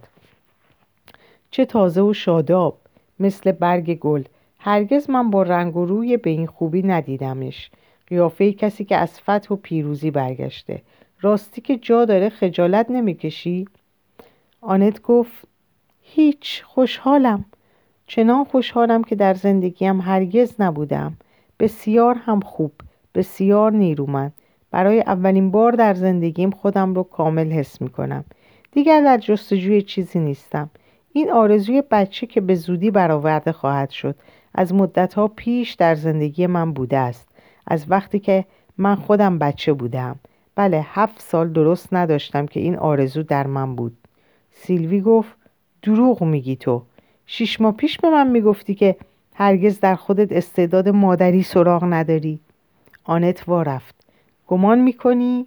چه 1.50 1.64
تازه 1.64 2.00
و 2.00 2.12
شاداب! 2.12 2.78
مثل 3.20 3.52
برگ 3.52 3.94
گل. 3.98 4.22
هرگز 4.58 5.10
من 5.10 5.30
با 5.30 5.42
رنگ 5.42 5.76
و 5.76 5.86
روی 5.86 6.16
به 6.16 6.30
این 6.30 6.46
خوبی 6.46 6.82
ندیدمش. 6.82 7.70
قیافه 8.06 8.52
کسی 8.52 8.84
که 8.84 8.96
از 8.96 9.20
فتح 9.20 9.54
و 9.54 9.56
پیروزی 9.56 10.10
برگشته. 10.10 10.82
راستی 11.20 11.60
که 11.60 11.76
جا 11.76 12.04
داره 12.04 12.28
خجالت 12.28 12.90
نمی‌کشی؟ 12.90 13.68
آنت 14.60 15.02
گفت 15.02 15.48
هیچ 16.02 16.62
خوشحالم. 16.62 17.44
چنان 18.06 18.44
خوشحالم 18.44 19.04
که 19.04 19.14
در 19.16 19.34
زندگیم 19.34 20.00
هرگز 20.00 20.54
نبودم. 20.58 21.16
بسیار 21.60 22.14
هم 22.14 22.40
خوب 22.40 22.72
بسیار 23.14 23.72
نیرومند. 23.72 24.32
برای 24.70 25.00
اولین 25.00 25.50
بار 25.50 25.72
در 25.72 25.94
زندگیم 25.94 26.50
خودم 26.50 26.94
رو 26.94 27.02
کامل 27.02 27.50
حس 27.50 27.80
می 27.80 27.88
کنم 27.88 28.24
دیگر 28.72 29.00
در 29.00 29.18
جستجوی 29.18 29.82
چیزی 29.82 30.18
نیستم. 30.18 30.70
این 31.16 31.32
آرزوی 31.32 31.82
بچه 31.90 32.26
که 32.26 32.40
به 32.40 32.54
زودی 32.54 32.90
برآورده 32.90 33.52
خواهد 33.52 33.90
شد. 33.90 34.16
از 34.54 34.74
مدتها 34.74 35.28
پیش 35.28 35.72
در 35.72 35.94
زندگی 35.94 36.46
من 36.46 36.72
بوده 36.72 36.98
است. 36.98 37.28
از 37.66 37.84
وقتی 37.88 38.18
که 38.18 38.44
من 38.78 38.94
خودم 38.94 39.38
بچه 39.38 39.72
بودم. 39.72 40.16
بله 40.54 40.86
هفت 40.88 41.20
سال 41.22 41.52
درست 41.52 41.94
نداشتم 41.94 42.46
که 42.46 42.60
این 42.60 42.76
آرزو 42.76 43.22
در 43.22 43.46
من 43.46 43.76
بود. 43.76 43.96
سیلوی 44.52 45.00
گفت 45.00 45.36
دروغ 45.82 46.24
میگی 46.24 46.56
تو. 46.56 46.82
شیش 47.26 47.60
ماه 47.60 47.72
پیش 47.72 47.98
به 47.98 48.10
من 48.10 48.30
می‌گفتی 48.30 48.74
که 48.74 48.96
هرگز 49.34 49.80
در 49.80 49.94
خودت 49.94 50.32
استعداد 50.32 50.88
مادری 50.88 51.42
سراغ 51.42 51.84
نداری. 51.84 52.40
آنت 53.04 53.48
رفت. 53.48 53.94
گمان 54.46 54.78
می‌کنی؟ 54.78 55.46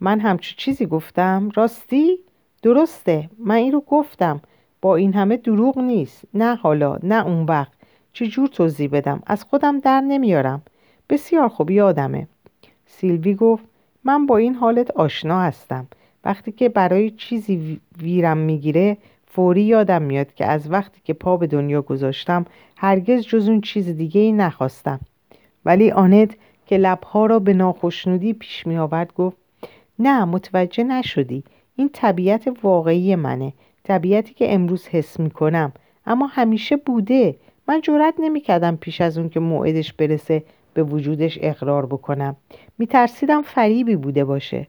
من 0.00 0.20
همچو 0.20 0.54
چیزی 0.56 0.86
گفتم؟ 0.86 1.50
راستی؟ 1.54 2.18
درسته. 2.62 3.30
من 3.38 3.54
این 3.54 3.72
رو 3.72 3.80
گفتم. 3.80 4.40
با 4.82 4.96
این 4.96 5.14
همه 5.14 5.36
دروغ 5.36 5.78
نیست. 5.78 6.24
نه 6.34 6.54
حالا 6.54 6.98
نه 7.02 7.26
اون 7.26 7.44
وقت. 7.44 7.72
چجور 8.12 8.48
توضیح 8.48 8.88
بدم؟ 8.92 9.22
از 9.26 9.44
خودم 9.44 9.78
در 9.78 10.00
نمیارم. 10.00 10.62
بسیار 11.10 11.48
خوب 11.48 11.70
یادمه. 11.70 12.26
سیلوی 12.86 13.34
گفت 13.34 13.64
من 14.04 14.26
با 14.26 14.36
این 14.36 14.54
حالت 14.54 14.90
آشنا 14.90 15.40
هستم. 15.40 15.86
وقتی 16.24 16.52
که 16.52 16.68
برای 16.68 17.10
چیزی 17.10 17.80
ویرم 18.02 18.38
می‌گیره 18.38 18.96
فوری 19.26 19.62
یادم 19.62 20.02
میاد 20.02 20.34
که 20.34 20.46
از 20.46 20.70
وقتی 20.70 21.00
که 21.04 21.12
پا 21.12 21.36
به 21.36 21.46
دنیا 21.46 21.82
گذاشتم 21.82 22.44
هرگز 22.76 23.22
جز 23.22 23.48
اون 23.48 23.60
چیز 23.60 23.88
دیگه 23.88 24.20
ای 24.20 24.32
نخواستم. 24.32 25.00
ولی 25.64 25.90
آنت 25.90 26.36
که 26.66 26.76
لبها 26.76 27.26
را 27.26 27.38
به 27.38 27.54
ناخشنودی 27.54 28.32
پیش 28.32 28.66
می 28.66 28.76
آورد 28.78 29.14
گفت 29.14 29.36
نه 29.98 30.24
متوجه 30.24 30.84
نشدی. 30.84 31.44
این 31.76 31.90
طبیعت 31.92 32.58
واقعی 32.62 33.16
منه. 33.16 33.52
طبیعتی 33.84 34.34
که 34.34 34.54
امروز 34.54 34.86
حس 34.86 35.20
می 35.20 35.30
کنم 35.30 35.72
اما 36.06 36.26
همیشه 36.26 36.76
بوده. 36.76 37.36
من 37.68 37.80
جرات 37.80 38.14
نمی 38.18 38.40
کردم 38.40 38.76
پیش 38.76 39.00
از 39.00 39.18
اون 39.18 39.28
که 39.28 39.40
موعدش 39.40 39.92
برسه 39.92 40.42
به 40.74 40.82
وجودش 40.82 41.38
اقرار 41.42 41.86
بکنم. 41.86 42.36
می 42.78 42.86
ترسیدم 42.86 43.42
فریبی 43.42 43.96
بوده 43.96 44.24
باشه. 44.24 44.66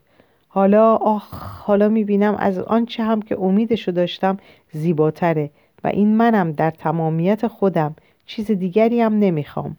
حالا 0.47 0.95
آخ 0.95 1.34
حالا 1.63 1.89
می 1.89 2.04
بینم 2.04 2.36
از 2.36 2.60
آنچه 2.60 3.04
هم 3.04 3.21
که 3.21 3.39
امیدشو 3.39 3.91
داشتم 3.91 4.38
زیباتره 4.71 5.49
و 5.84 5.88
این 5.88 6.17
منم 6.17 6.52
در 6.52 6.71
تمامیت 6.71 7.47
خودم. 7.47 7.95
چیز 8.26 8.52
دیگری 8.52 9.02
هم 9.02 9.19
نمی‌خوام. 9.19 9.78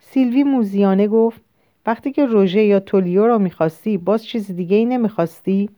سیلوی 0.00 0.42
موزیانه 0.42 1.08
گفت 1.08 1.40
وقتی 1.86 2.12
که 2.12 2.26
روژه 2.26 2.62
یا 2.62 2.80
تولیو 2.80 3.26
را 3.26 3.38
می‌خواستی 3.38 3.98
باز 3.98 4.24
چیز 4.24 4.50
دیگه 4.50 4.76
ای 4.76 4.84
نمی‌خواستی؟ 4.84 5.70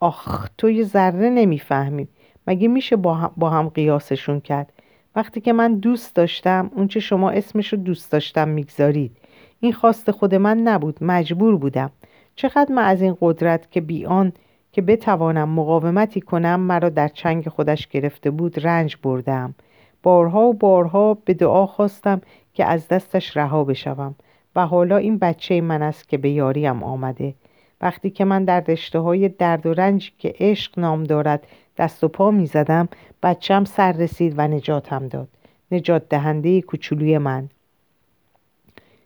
آخ 0.00 0.48
تو 0.58 0.70
یه 0.70 0.84
ذره 0.84 1.30
نمی‌فهمی. 1.30 2.08
مگه 2.48 2.68
میشه 2.68 2.96
با 2.96 3.14
هم, 3.14 3.30
با 3.36 3.50
هم 3.50 3.68
قیاسشون 3.68 4.40
کرد؟ 4.40 4.72
وقتی 5.16 5.40
که 5.40 5.52
من 5.52 5.74
دوست 5.74 6.14
داشتم 6.14 6.70
اونچه 6.76 7.00
شما 7.00 7.30
اسمشو 7.30 7.76
دوست 7.76 8.12
داشتم 8.12 8.48
می‌گذارید. 8.48 9.16
این 9.60 9.72
خواست 9.72 10.10
خود 10.10 10.34
من 10.34 10.58
نبود 10.58 10.98
مجبور 11.00 11.56
بودم. 11.56 11.90
چقدر 12.36 12.72
من 12.74 12.84
از 12.84 13.02
این 13.02 13.16
قدرت 13.20 13.70
که 13.70 13.80
بیان 13.80 14.32
که 14.72 14.82
بتوانم 14.82 15.48
مقاومتی 15.48 16.20
کنم 16.20 16.60
مرا 16.60 16.88
در 16.88 17.08
چنگ 17.08 17.48
خودش 17.48 17.86
گرفته 17.86 18.30
بود 18.30 18.66
رنج 18.66 18.96
بردم. 19.02 19.54
بارها 20.02 20.48
و 20.48 20.54
بارها 20.54 21.14
به 21.14 21.34
دعا 21.34 21.66
خواستم 21.66 22.20
که 22.54 22.64
از 22.64 22.88
دستش 22.88 23.36
رها 23.36 23.64
بشوم. 23.64 24.14
و 24.56 24.66
حالا 24.66 24.96
این 24.96 25.18
بچه 25.18 25.60
من 25.60 25.82
است 25.82 26.08
که 26.08 26.18
به 26.18 26.30
یاریم 26.30 26.82
آمده. 26.82 27.34
وقتی 27.80 28.10
که 28.10 28.24
من 28.24 28.44
در 28.44 28.60
رشته 28.68 28.98
های 28.98 29.28
درد 29.28 29.66
و 29.66 29.74
رنج 29.74 30.12
که 30.18 30.34
عشق 30.40 30.78
نام 30.78 31.04
دارد 31.04 31.46
دست 31.78 32.04
و 32.04 32.08
پا 32.08 32.30
می 32.30 32.46
زدم 32.46 32.88
بچم 33.22 33.64
سر 33.64 33.92
رسید 33.92 34.34
و 34.36 34.48
نجاتم 34.48 35.08
داد. 35.08 35.28
نجات 35.72 36.08
دهنده 36.08 36.62
کوچولوی 36.62 37.18
من. 37.18 37.48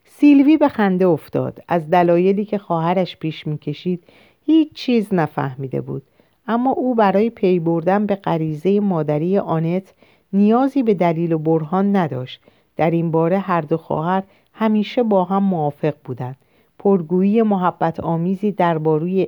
سیلوی 0.04 0.56
به 0.56 0.68
خنده 0.68 1.06
افتاد. 1.06 1.62
از 1.68 1.90
دلایلی 1.90 2.44
که 2.44 2.58
خواهرش 2.58 3.16
پیش 3.16 3.46
می‌کشید 3.46 4.04
هیچ 4.46 4.72
چیز 4.72 5.14
نفهمیده 5.14 5.80
بود. 5.80 6.02
اما 6.46 6.70
او 6.70 6.94
برای 6.94 7.30
پی 7.30 7.58
بردن 7.58 8.06
به 8.06 8.14
غریزه 8.14 8.80
مادری 8.80 9.38
آنت 9.38 9.94
نیازی 10.32 10.82
به 10.82 10.94
دلیل 10.94 11.32
و 11.32 11.38
برهان 11.38 11.96
نداشت. 11.96 12.40
در 12.76 12.90
این 12.90 13.10
باره 13.10 13.38
هر 13.38 13.60
دو 13.60 13.76
خواهر 13.76 14.22
همیشه 14.52 15.02
با 15.02 15.24
هم 15.24 15.42
موافق 15.42 15.94
بودند. 16.04 16.36
پرگویی 16.78 17.42
محبت 17.42 18.00
آمیزی 18.00 18.52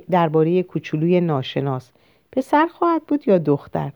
درباره 0.09 0.63
کوچولوی 0.63 1.21
ناشناس. 1.21 1.91
پسر 2.35 2.67
خواهد 2.67 3.01
بود 3.07 3.27
یا 3.27 3.37
دختر. 3.37 3.91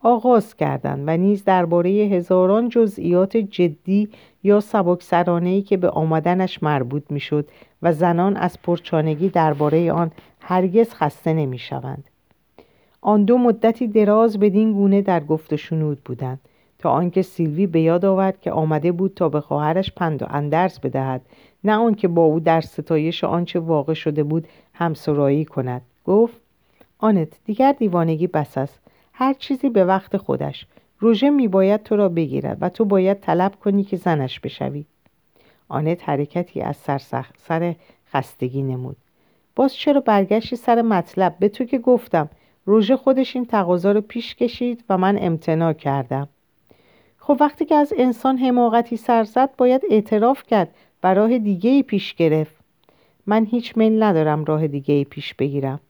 آغاز 0.00 0.56
کردند 0.56 1.04
و 1.06 1.16
نیز 1.16 1.44
درباره 1.44 1.90
هزاران 1.90 2.68
جزئیات 2.68 3.36
جدی 3.36 4.08
یا 4.42 4.60
سبکسرانه‌ای 4.60 5.62
که 5.62 5.76
به 5.76 5.90
آمدنش 5.90 6.62
مربوط 6.62 7.02
می‌شد 7.10 7.48
و 7.82 7.92
زنان 7.92 8.36
از 8.36 8.62
پرچانگی 8.62 9.28
درباره 9.28 9.92
آن 9.92 10.10
هرگز 10.40 10.94
خسته 10.94 11.32
نمی‌شوند. 11.32 12.04
آن 13.00 13.24
دو 13.24 13.38
مدتی 13.38 13.88
دراز 13.88 14.38
بدین 14.38 14.72
گونه 14.72 15.02
در 15.02 15.20
گفت 15.20 15.52
و 15.52 15.56
شنود 15.56 16.00
بودند 16.04 16.40
تا 16.78 16.90
آنکه 16.90 17.22
سیلوی 17.22 17.66
به 17.66 17.80
یاد 17.80 18.04
آورد 18.04 18.40
که 18.40 18.52
آمده 18.52 18.92
بود 18.92 19.12
تا 19.16 19.28
به 19.28 19.40
خواهرش 19.40 19.92
پند 19.92 20.22
و 20.22 20.26
اندرز 20.30 20.80
بدهد. 20.80 21.20
نه 21.64 21.72
آنکه 21.72 22.08
با 22.08 22.22
او 22.22 22.40
در 22.40 22.60
ستایش 22.60 23.24
آنچه 23.24 23.60
واقع 23.60 23.94
شده 23.94 24.22
بود 24.22 24.48
همسرایی 24.74 25.44
کند. 25.44 25.82
گفت 26.04 26.43
آنت 27.04 27.28
دیگر 27.44 27.72
دیوانگی 27.72 28.26
بس 28.26 28.58
است. 28.58 28.80
هر 29.12 29.32
چیزی 29.32 29.68
به 29.68 29.84
وقت 29.84 30.16
خودش. 30.16 30.66
روژه 30.98 31.30
میباید 31.30 31.82
تو 31.82 31.96
را 31.96 32.08
بگیرد 32.08 32.58
و 32.60 32.68
تو 32.68 32.84
باید 32.84 33.20
طلب 33.20 33.54
کنی 33.60 33.84
که 33.84 33.96
زنش 33.96 34.40
بشوی. 34.40 34.84
آنت 35.68 36.08
حرکتی 36.08 36.60
از 36.60 36.76
سر, 36.76 36.98
سر 37.38 37.74
خستگی 38.12 38.62
نمود. 38.62 38.96
باز 39.56 39.74
چرا 39.74 40.00
برگشتی 40.00 40.56
سر 40.56 40.82
مطلب؟ 40.82 41.36
به 41.38 41.48
تو 41.48 41.64
که 41.64 41.78
گفتم. 41.78 42.28
روژه 42.66 42.96
خودش 42.96 43.36
این 43.36 43.46
تقاضا 43.46 43.92
رو 43.92 44.00
پیش 44.00 44.34
کشید 44.34 44.84
و 44.88 44.98
من 44.98 45.18
امتناع 45.20 45.72
کردم. 45.72 46.28
خب 47.18 47.36
وقتی 47.40 47.64
که 47.64 47.74
از 47.74 47.92
انسان 47.96 48.38
حماقتی 48.38 48.96
سر 48.96 49.24
زد 49.24 49.50
باید 49.58 49.82
اعتراف 49.90 50.42
کرد 50.42 50.74
و 51.02 51.14
راه 51.14 51.38
دیگه 51.38 51.70
ای 51.70 51.82
پیش 51.82 52.14
گرفت. 52.14 52.56
من 53.26 53.44
هیچ 53.44 53.76
میل 53.76 54.02
ندارم 54.02 54.44
راه 54.44 54.66
دیگه 54.66 54.94
ای 54.94 55.04
پیش 55.04 55.34
بگیرم. 55.34 55.80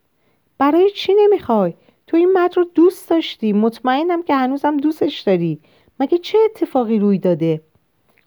برای 0.58 0.90
چی 0.90 1.12
نمی‌خوای؟ 1.18 1.74
تو 2.06 2.16
این 2.16 2.32
مرد 2.32 2.56
رو 2.56 2.64
دوست 2.74 3.10
داشتی. 3.10 3.52
مطمئنم 3.52 4.22
که 4.22 4.34
هنوزم 4.34 4.76
دوستش 4.76 5.20
داری. 5.20 5.58
مگه 6.00 6.18
چه 6.18 6.38
اتفاقی 6.44 6.98
روی 6.98 7.18
داده؟ 7.18 7.60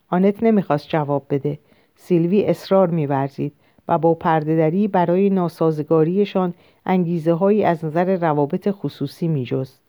آنت 0.09 0.43
نمی‌خواست 0.43 0.89
جواب 0.89 1.25
بده. 1.29 1.59
سیلوی 1.95 2.45
اصرار 2.45 2.87
میورزید 2.87 3.53
و 3.87 3.97
با 3.97 4.13
پردهدری 4.13 4.87
برای 4.87 5.29
ناسازگاریشان 5.29 6.53
انگیزه 6.85 7.33
هایی 7.33 7.63
از 7.63 7.85
نظر 7.85 8.15
روابط 8.15 8.71
خصوصی 8.71 9.27
میجست. 9.27 9.81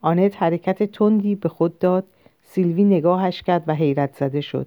آنت 0.00 0.42
حرکت 0.42 0.82
تندی 0.82 1.34
به 1.34 1.48
خود 1.48 1.78
داد. 1.78 2.04
سیلوی 2.42 2.84
نگاهش 2.84 3.42
کرد 3.42 3.64
و 3.66 3.74
حیرت 3.74 4.16
زده 4.16 4.40
شد. 4.40 4.66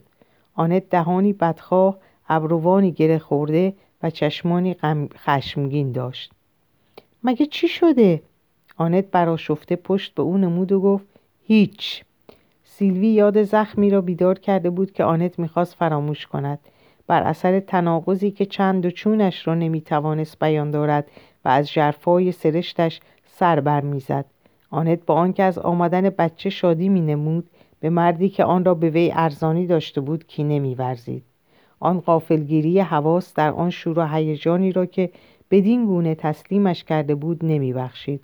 آنت 0.55 0.89
دهانی 0.89 1.33
بدخواه 1.33 1.97
ابروانی 2.29 2.91
گره 2.91 3.17
خورده 3.19 3.73
و 4.03 4.09
چشمانی 4.09 4.75
خشمگین 5.17 5.91
داشت. 5.91 6.31
مگه 7.23 7.45
چی 7.45 7.67
شده؟ 7.67 8.21
آنت 8.77 9.05
براشفته 9.11 9.75
پشت 9.75 10.15
به 10.15 10.23
او 10.23 10.37
نمود 10.37 10.71
و 10.71 10.79
گفت 10.79 11.05
هیچ. 11.43 12.03
سیلوی 12.63 13.07
یاد 13.07 13.43
زخمی 13.43 13.89
را 13.89 14.01
بیدار 14.01 14.39
کرده 14.39 14.69
بود 14.69 14.91
که 14.91 15.03
آنت 15.03 15.39
می‌خواست 15.39 15.75
فراموش 15.75 16.27
کند. 16.27 16.59
بر 17.07 17.23
اثر 17.23 17.59
تناقضی 17.59 18.31
که 18.31 18.45
چند 18.45 18.85
و 18.85 18.91
چونش 18.91 19.47
را 19.47 19.55
نمی‌توانست 19.55 20.39
بیان 20.39 20.71
دارد 20.71 21.07
و 21.45 21.49
از 21.49 21.71
جرفای 21.71 22.31
سرشتش 22.31 22.99
سر 23.25 23.59
بر 23.59 23.81
می‌زد 23.81 24.25
آنت 24.69 25.05
با 25.05 25.13
آنکه 25.13 25.43
از 25.43 25.57
آمدن 25.57 26.09
بچه 26.09 26.49
شادی 26.49 26.89
مینمود 26.89 27.49
به 27.79 27.89
مردی 27.89 28.29
که 28.29 28.43
آن 28.43 28.65
را 28.65 28.73
به 28.73 28.89
وی 28.89 29.11
ارزانی 29.15 29.67
داشته 29.67 30.01
بود 30.01 30.27
کینه 30.27 30.59
میورزید 30.59 31.23
آن 31.79 31.99
قافلگیری 31.99 32.79
حواس 32.79 33.33
در 33.33 33.51
آن 33.51 33.69
شور 33.69 33.99
و 33.99 34.07
هیجانی 34.07 34.71
را 34.71 34.85
که 34.85 35.09
بدین 35.53 35.85
گونه 35.85 36.15
تسلیمش 36.15 36.83
کرده 36.83 37.15
بود 37.15 37.45
نمیبخشید. 37.45 38.21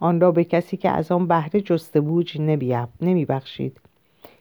آن 0.00 0.20
را 0.20 0.32
به 0.32 0.44
کسی 0.44 0.76
که 0.76 0.90
از 0.90 1.12
آن 1.12 1.26
بهره 1.26 1.60
جسته 1.60 2.00
بوج 2.00 2.40
نمیبخشید. 3.00 3.80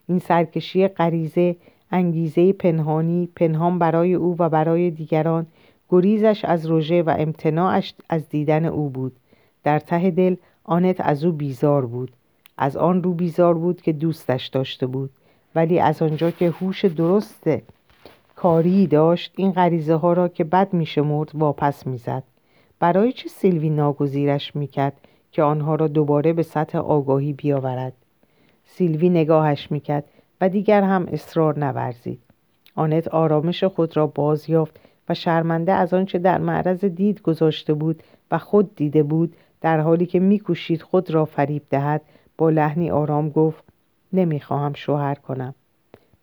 این 0.07 0.19
سرکشی 0.19 0.87
غریزه 0.87 1.55
انگیزه 1.91 2.53
پنهانی 2.53 3.29
پنهان 3.35 3.79
برای 3.79 4.13
او 4.13 4.35
و 4.39 4.49
برای 4.49 4.91
دیگران 4.91 5.45
گریزش 5.89 6.45
از 6.45 6.65
روژه 6.65 7.03
و 7.03 7.15
امتناعش 7.19 7.93
از 8.09 8.29
دیدن 8.29 8.65
او 8.65 8.89
بود. 8.89 9.15
در 9.63 9.79
ته 9.79 10.11
دل 10.11 10.35
آنت 10.63 11.01
از 11.01 11.23
او 11.23 11.31
بیزار 11.31 11.85
بود. 11.85 12.11
از 12.57 12.77
آن 12.77 13.03
رو 13.03 13.13
بیزار 13.13 13.53
بود 13.53 13.81
که 13.81 13.93
دوستش 13.93 14.47
داشته 14.47 14.87
بود. 14.87 15.09
ولی 15.55 15.79
از 15.79 16.01
آنجا 16.01 16.31
که 16.31 16.49
هوش 16.49 16.85
درست 16.85 17.49
کاری 18.43 18.87
داشت 18.87 19.33
این 19.35 19.51
غریزه 19.51 19.95
ها 19.95 20.13
را 20.13 20.27
که 20.27 20.43
بد 20.43 20.73
میشمرد 20.73 21.31
واپس 21.33 21.87
می‌زد. 21.87 22.23
برای 22.79 23.11
چه 23.11 23.29
سیلوی 23.29 23.69
ناگزیرش 23.69 24.55
می‌کرد 24.55 24.93
که 25.31 25.43
آنها 25.43 25.75
را 25.75 25.87
دوباره 25.87 26.33
به 26.33 26.43
سطح 26.43 26.77
آگاهی 26.77 27.33
بیاورد؟ 27.33 27.93
سیلوی 28.65 29.09
نگاهش 29.09 29.71
می‌کرد 29.71 30.03
و 30.41 30.49
دیگر 30.49 30.81
هم 30.81 31.05
اصرار 31.11 31.59
نورزید. 31.59 32.19
آنت 32.75 33.07
آرامش 33.07 33.63
خود 33.63 33.97
را 33.97 34.07
باز 34.07 34.49
یافت 34.49 34.79
و 35.09 35.13
شرمنده 35.13 35.71
از 35.71 35.93
آنچه 35.93 36.19
در 36.19 36.37
معرض 36.37 36.85
دید 36.85 37.21
گذاشته 37.21 37.73
بود 37.73 38.03
و 38.31 38.37
خود 38.37 38.75
دیده 38.75 39.03
بود 39.03 39.35
در 39.61 39.79
حالی 39.79 40.05
که 40.05 40.19
میکوشید 40.19 40.81
خود 40.81 41.11
را 41.11 41.25
فریب 41.25 41.61
دهد 41.69 42.01
با 42.37 42.49
لحنی 42.49 42.91
آرام 42.91 43.29
گفت 43.29 43.63
نمی‌خواهم 44.13 44.73
شوهر 44.73 45.15
کنم. 45.15 45.55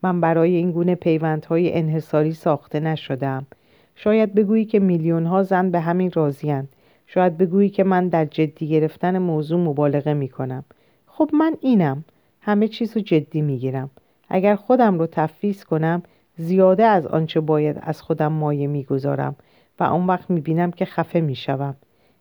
من 0.03 0.21
برای 0.21 0.57
این 0.57 0.73
گونه 0.73 0.95
پیوندهای 0.95 1.75
انحصاری 1.75 2.33
ساخته 2.33 2.81
نشدم. 2.81 3.47
شاید 3.95 4.35
بگویی 4.35 4.65
که 4.65 4.79
میلیون 4.79 5.27
ها 5.27 5.43
زن 5.43 5.71
به 5.71 5.81
همین 5.81 6.11
راضیند 6.11 6.69
شاید 7.07 7.39
بگویی 7.39 7.69
که 7.71 7.85
من 7.85 8.09
در 8.09 8.25
جدی 8.25 8.69
گرفتن 8.69 9.19
موضوع 9.19 9.61
مبالغه 9.61 10.15
می 10.15 10.29
کنم 10.29 10.65
خب 11.07 11.31
من 11.33 11.57
اینم. 11.61 12.05
همه 12.41 12.69
چیز 12.69 12.97
رو 12.97 13.03
جدی 13.03 13.41
می 13.41 13.59
گیرم 13.59 13.91
اگر 14.29 14.57
خودم 14.57 14.99
رو 14.99 15.07
تفویض 15.07 15.65
کنم 15.65 16.03
زیاده 16.37 16.85
از 16.85 17.07
آنچه 17.07 17.41
باید 17.41 17.77
از 17.83 18.03
خودم 18.03 18.33
مایه 18.33 18.67
می‌گذارم 18.67 19.37
و 19.81 19.85
اون 19.85 20.07
وقت 20.07 20.31
می 20.31 20.41
بینم 20.41 20.71
که 20.71 20.85
خفه 20.85 21.21
می 21.21 21.35
شوم. 21.35 21.77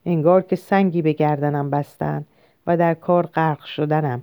انگار 0.06 0.42
که 0.42 0.56
سنگی 0.56 1.02
به 1.02 1.14
گردنم 1.14 1.70
بستن 1.70 2.26
و 2.68 2.78
در 2.78 2.94
کار 2.94 3.26
غرق 3.26 3.64
شدنم. 3.64 4.22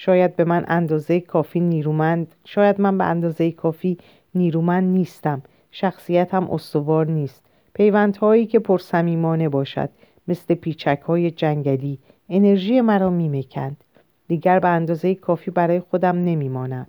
شاید 0.00 0.36
به 0.36 0.44
من 0.44 0.64
اندازه 0.68 1.20
کافی 1.20 1.60
نیرومند 1.60 2.34
شاید 2.44 2.80
من 2.80 2.98
به 2.98 3.04
اندازه 3.04 3.52
کافی 3.52 3.98
نیرومند 4.34 4.84
نیستم. 4.84 5.42
شخصیتم 5.70 6.50
استوار 6.50 7.06
نیست. 7.06 7.42
پیوندهایی 7.74 8.46
که 8.46 8.58
پرسمیمانه 8.58 9.48
باشد 9.48 9.88
مثل 10.28 10.54
پیچک 10.54 11.00
های 11.06 11.30
جنگلی 11.30 11.98
انرژی 12.28 12.80
مرا 12.80 13.10
میمکند. 13.10 13.84
دیگر 14.28 14.58
به 14.58 14.68
اندازه 14.68 15.14
کافی 15.14 15.50
برای 15.50 15.80
خودم 15.80 16.16
نمیمانم. 16.16 16.86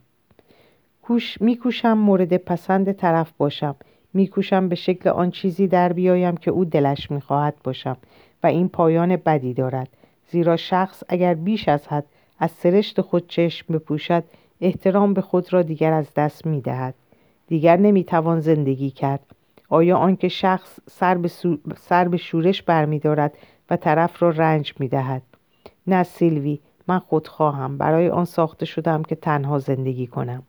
کوش 1.01 1.41
میکوشم 1.41 1.93
مورد 1.93 2.37
پسند 2.37 2.91
طرف 2.91 3.31
باشم. 3.37 3.75
میکوشم 4.13 4.69
به 4.69 4.75
شکل 4.75 5.09
آن 5.09 5.31
چیزی 5.31 5.67
در 5.67 5.93
بیایم 5.93 6.37
که 6.37 6.51
او 6.51 6.65
دلش 6.65 7.11
می‌خواهد 7.11 7.55
باشم 7.63 7.97
و 8.43 8.47
این 8.47 8.69
پایان 8.69 9.15
بدی 9.15 9.53
دارد. 9.53 9.89
زیرا 10.27 10.57
شخص 10.57 11.03
اگر 11.09 11.33
بیش 11.33 11.69
از 11.69 11.87
حد 11.87 12.05
از 12.39 12.51
سرشت 12.51 13.01
خود 13.01 13.27
چشم 13.27 13.73
بپوشد 13.73 14.23
احترام 14.61 15.13
به 15.13 15.21
خود 15.21 15.53
را 15.53 15.61
دیگر 15.61 15.93
از 15.93 16.13
دست 16.15 16.45
می‌دهد. 16.45 16.93
دیگر 17.47 17.77
نمی‌توان 17.77 18.39
زندگی 18.39 18.91
کرد. 18.91 19.25
آیا 19.69 19.97
آنکه 19.97 20.27
شخص 20.27 20.79
سر 20.91 21.15
به, 21.15 21.31
سر 21.77 22.07
به 22.07 22.17
شورش 22.17 22.61
برمیدارد 22.61 23.33
و 23.69 23.77
طرف 23.77 24.23
را 24.23 24.29
رنج 24.29 24.73
می‌دهد؟ 24.79 25.21
نه 25.87 26.03
سیلوی 26.03 26.59
من 26.87 26.99
خودخواهم 26.99 27.77
برای 27.77 28.09
آن 28.09 28.25
ساخته 28.25 28.65
شدم 28.65 29.03
که 29.03 29.15
تنها 29.15 29.59
زندگی 29.59 30.07
کنم. 30.07 30.43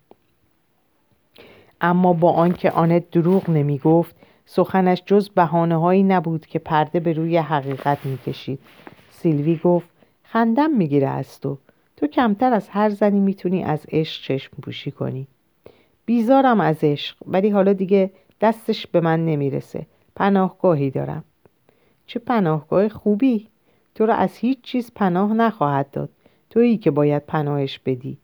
اما 1.81 2.13
با 2.13 2.33
آنکه 2.33 2.71
آنت 2.71 3.11
دروغ 3.11 3.51
نمی 3.51 3.79
گفت 3.79 4.17
سخنش 4.47 5.03
جز 5.07 5.31
بحانه 5.37 5.77
هایی 5.77 6.03
نبود 6.03 6.47
که 6.47 6.59
پرده 6.59 7.01
به 7.01 7.13
روی 7.13 7.37
حقیقت 7.37 8.07
می‌کشید. 8.07 8.59
سیلوی 9.11 9.61
گفت 9.65 9.89
خندم 10.23 10.71
می‌گیره 10.71 11.09
از 11.09 11.41
تو. 11.41 11.59
تو 12.01 12.07
کمتر 12.07 12.53
از 12.53 12.69
هر 12.69 12.91
زنی 12.91 13.21
می‌تونی 13.21 13.65
از 13.65 13.87
عشق 13.93 14.23
چشم 14.23 14.53
پوشی 14.63 14.91
کنی. 14.91 15.27
بیزارم 16.07 16.61
از 16.61 16.77
عشق 16.83 17.17
ولی 17.27 17.51
حالا 17.51 17.73
دیگه 17.73 18.11
دستش 18.41 18.87
به 18.87 19.01
من 19.01 19.25
نمی‌رسه. 19.25 19.87
پناهگاهی 20.17 20.91
دارم. 20.91 21.25
چه 22.07 22.19
پناهگاه 22.19 22.89
خوبی؟ 22.89 23.49
تو 23.95 24.07
را 24.07 24.15
از 24.15 24.37
هیچ 24.37 24.61
چیز 24.63 24.93
پناه 24.95 25.33
نخواهد 25.33 25.91
داد. 25.91 26.09
تویی 26.51 26.79
که 26.79 26.91
باید 26.91 27.27
پناهش 27.27 27.79
بدی. 27.79 28.19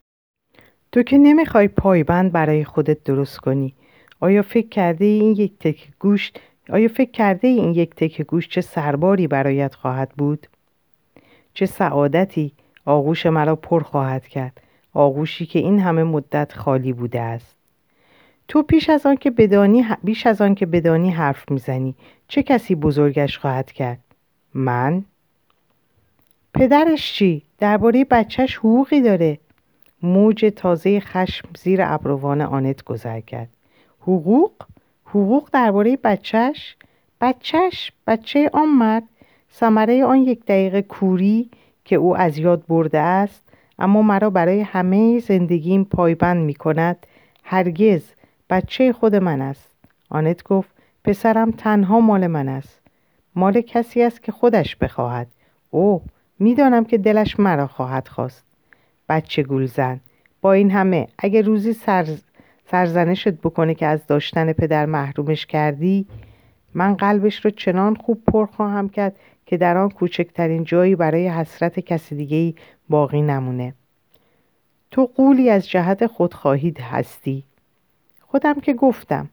تو 0.93 1.03
که 1.03 1.19
نمی‌خوای 1.19 1.69
پایبند 1.69 2.33
برای 2.33 2.65
خودت 2.65 3.05
درست 3.05 3.39
کنی. 3.39 3.75
آیا 4.21 4.43
فکر 4.43 4.69
کرده 4.69 5.05
این 5.05 5.33
یک 5.33 5.59
تک 5.59 5.89
گوش 5.99 6.33
آیا 6.69 6.89
فکر 6.89 7.11
کرده 7.11 7.49
این 7.49 7.75
یک 7.75 7.95
تک 7.95 8.23
گوش 8.23 8.49
چه 8.49 8.61
سرباری 8.61 9.27
برایت 9.27 9.75
خواهد 9.75 10.11
بود؟ 10.19 10.47
چه 11.55 11.67
سعادتی؟ 11.67 12.53
آغوش 12.87 13.27
مرا 13.27 13.57
پر 13.57 13.83
خواهد 13.83 14.29
کرد. 14.29 14.61
آغوشی 14.95 15.47
که 15.47 15.59
این 15.59 15.81
همه 15.81 16.05
مدت 16.05 16.53
خالی 16.53 16.93
بوده 16.93 17.21
است. 17.21 17.57
تو 18.49 18.63
پیش 18.63 18.91
از 18.91 19.07
آن 19.07 19.17
که 19.17 19.31
بدانی 19.31 19.87
بیش 20.05 20.27
از 20.27 20.41
آن 20.41 20.55
که 20.55 20.67
بدانی 20.67 21.11
حرف 21.11 21.51
می‌زنی 21.51 21.95
چه 22.29 22.43
کسی 22.43 22.75
بزرگش 22.75 23.39
خواهد 23.39 23.73
کرد؟ 23.73 23.99
من؟ 24.55 25.05
پدرش 26.55 27.13
چی؟ 27.13 27.43
درباره 27.59 28.05
بچهش 28.05 28.57
حقوقی 28.57 29.01
داره. 29.01 29.39
موج 30.03 30.53
تازه 30.57 31.01
خشم 31.01 31.49
زیر 31.59 31.81
ابروان 31.83 32.41
آنت 32.41 32.85
گذر 32.85 33.21
کرد. 33.21 33.49
حقوق؟ 34.01 34.53
حقوق 35.05 35.49
درباره 35.53 35.99
بچهش؟ 36.05 36.77
بچهش 37.21 37.93
بچه 38.07 38.51
آن 38.53 38.69
مرد. 38.69 39.03
ثمره 39.53 40.05
آن 40.05 40.19
یک 40.19 40.45
دقیقه 40.45 40.83
کوری 40.83 41.51
که 41.87 41.97
او 41.97 42.17
از 42.17 42.39
یاد 42.39 42.67
برده 42.67 42.99
است 42.99 43.43
اما 43.79 44.03
مرا 44.03 44.31
برای 44.31 44.61
همه 44.61 45.19
زندگیم 45.19 45.85
پایبند 45.85 46.45
می 46.45 46.55
کند 46.55 47.07
هرگز 47.45 48.03
بچه 48.51 48.93
خود 48.93 49.15
من 49.15 49.41
است. 49.41 49.71
آنت 50.11 50.43
گفت 50.43 50.71
پسرم 51.05 51.51
تنها 51.51 52.01
مال 52.01 52.27
من 52.27 52.49
است. 52.49 52.81
مال 53.35 53.61
کسی 53.61 54.03
است 54.03 54.23
که 54.23 54.33
خودش 54.33 54.77
بخواهد. 54.77 55.27
او 55.71 56.03
می‌دانم 56.39 56.85
که 56.85 56.99
دلش 56.99 57.41
مرا 57.41 57.67
خواهد 57.67 58.09
خواست. 58.09 58.45
بچه 59.09 59.43
گولزن 59.43 60.01
با 60.41 60.53
این 60.53 60.71
همه 60.71 61.09
اگه 61.19 61.43
روزی 61.43 61.73
سر... 61.73 62.07
سرزنشت 62.71 63.29
بکنه 63.29 63.75
که 63.75 63.87
از 63.87 64.07
داشتن 64.07 64.53
پدر 64.53 64.87
محرومش 64.87 65.47
کردی 65.47 66.07
من 66.75 66.95
قلبش 66.95 67.45
رو 67.45 67.51
چنان 67.51 67.95
خوب 67.95 68.23
پر 68.25 68.47
خواهم 68.47 68.89
کرد 68.89 69.17
که 69.47 69.57
در 69.57 69.77
آن 69.77 69.91
کوچکترین 69.91 70.65
جایی 70.65 70.97
برای 70.97 71.29
حسرت 71.29 71.81
کسی 71.81 72.15
دیگه 72.15 72.61
باقی 72.89 73.23
نمونه. 73.23 73.75
تو 74.91 75.11
قولی 75.15 75.51
از 75.51 75.69
جهت 75.69 76.07
خودخواهی 76.07 76.75
هستی. 76.81 77.45
خودم 78.21 78.61
که 78.61 78.75
گفتم 78.75 79.29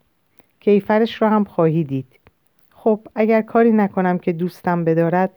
کیفرش 0.60 1.22
رو 1.22 1.28
هم 1.28 1.44
خواهی 1.44 1.84
دید. 1.84 2.20
خب 2.76 3.00
اگر 3.16 3.42
کاری 3.42 3.72
نکنم 3.72 4.18
که 4.18 4.34
دوستم 4.34 4.84
بدارد 4.84 5.30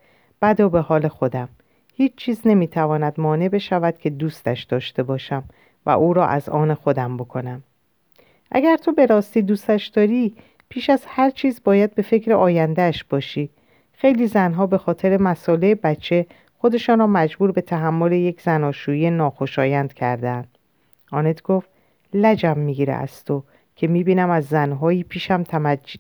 بد 0.43 0.61
و 0.61 0.69
به 0.69 0.81
حال 0.81 1.09
خودم. 1.09 1.49
هیچ 1.95 2.15
چیز 2.17 2.41
نمی‌تواند 2.45 3.21
مانع 3.21 3.49
بشود 3.49 3.99
که 3.99 4.11
دوستش 4.11 4.63
داشته 4.63 5.03
باشم 5.03 5.45
و 5.87 5.91
او 5.91 6.13
را 6.13 6.27
از 6.27 6.49
آن 6.49 6.75
خودم 6.75 7.17
بکنم. 7.17 7.63
اگر 8.51 8.77
تو 8.77 8.93
به 8.93 9.07
راستی 9.07 9.43
دوستش 9.43 9.87
داری 9.87 10.35
پیش 10.69 10.91
از 10.91 11.05
هر 11.07 11.31
چیز 11.31 11.61
باید 11.65 11.95
به 11.95 12.03
فکر 12.03 12.33
آیندهش 12.33 13.05
باشی. 13.05 13.51
خیلی 13.99 14.27
زنها 14.27 14.67
به 14.67 14.79
خاطر 14.79 15.17
مساله 15.17 15.75
بچه 15.75 16.27
خودشان 16.59 16.99
را 16.99 17.07
مجبور 17.07 17.53
به 17.53 17.61
تحمل 17.61 18.13
یک 18.13 18.41
زناشویی 18.41 19.11
ناخوشایند 19.11 19.93
کردند. 19.93 20.49
آنت 21.13 21.43
گفت 21.43 21.69
لجم 22.15 22.59
می‌گیره 22.59 22.93
از 22.95 23.25
تو 23.25 23.43
که 23.77 23.87
می‌بینم 23.87 24.31
از 24.31 24.45
زنهایی 24.45 25.03
پیشم 25.03 25.45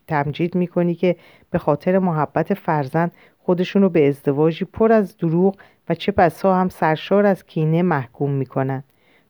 تمجید 0.06 0.54
می‌کنی 0.54 0.94
که 0.94 1.16
به 1.50 1.58
خاطر 1.58 1.98
محبت 1.98 2.54
فرزند 2.54 3.12
خودشونو 3.38 3.88
به 3.88 4.08
ازدواجی 4.08 4.64
پر 4.64 4.92
از 4.92 5.16
دروغ 5.16 5.56
و 5.88 5.94
چه 5.94 6.12
بسا 6.12 6.54
هم 6.54 6.68
سرشار 6.68 7.26
از 7.26 7.46
کینه 7.46 7.82
محکوم 7.82 8.30
می‌کنن. 8.30 8.82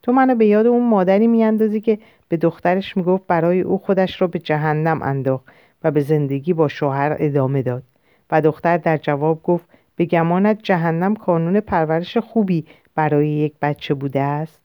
تو 0.02 0.12
منو 0.12 0.34
به 0.34 0.46
یاد 0.46 0.66
اون 0.66 0.88
مادری 0.88 1.26
میاندازی 1.26 1.80
که 1.80 1.98
به 2.28 2.36
دخترش 2.36 2.96
می‌گفت 2.96 3.26
برای 3.26 3.60
او 3.60 3.78
خودش 3.78 4.20
را 4.20 4.26
به 4.26 4.38
جهنم 4.38 5.02
انداخت 5.02 5.44
و 5.84 5.90
به 5.90 6.00
زندگی 6.00 6.52
با 6.52 6.68
شوهر 6.68 7.16
ادامه 7.18 7.62
داد. 7.62 7.82
و 8.30 8.40
دختر 8.40 8.76
در 8.76 8.96
جواب 8.96 9.42
گفت 9.42 9.66
به 9.96 10.04
گمانت 10.04 10.58
جهنم 10.62 11.16
کانون 11.16 11.60
پرورش 11.60 12.16
خوبی 12.16 12.64
برای 12.94 13.28
یک 13.28 13.54
بچه 13.62 13.94
بوده 13.94 14.20
است؟ 14.20 14.60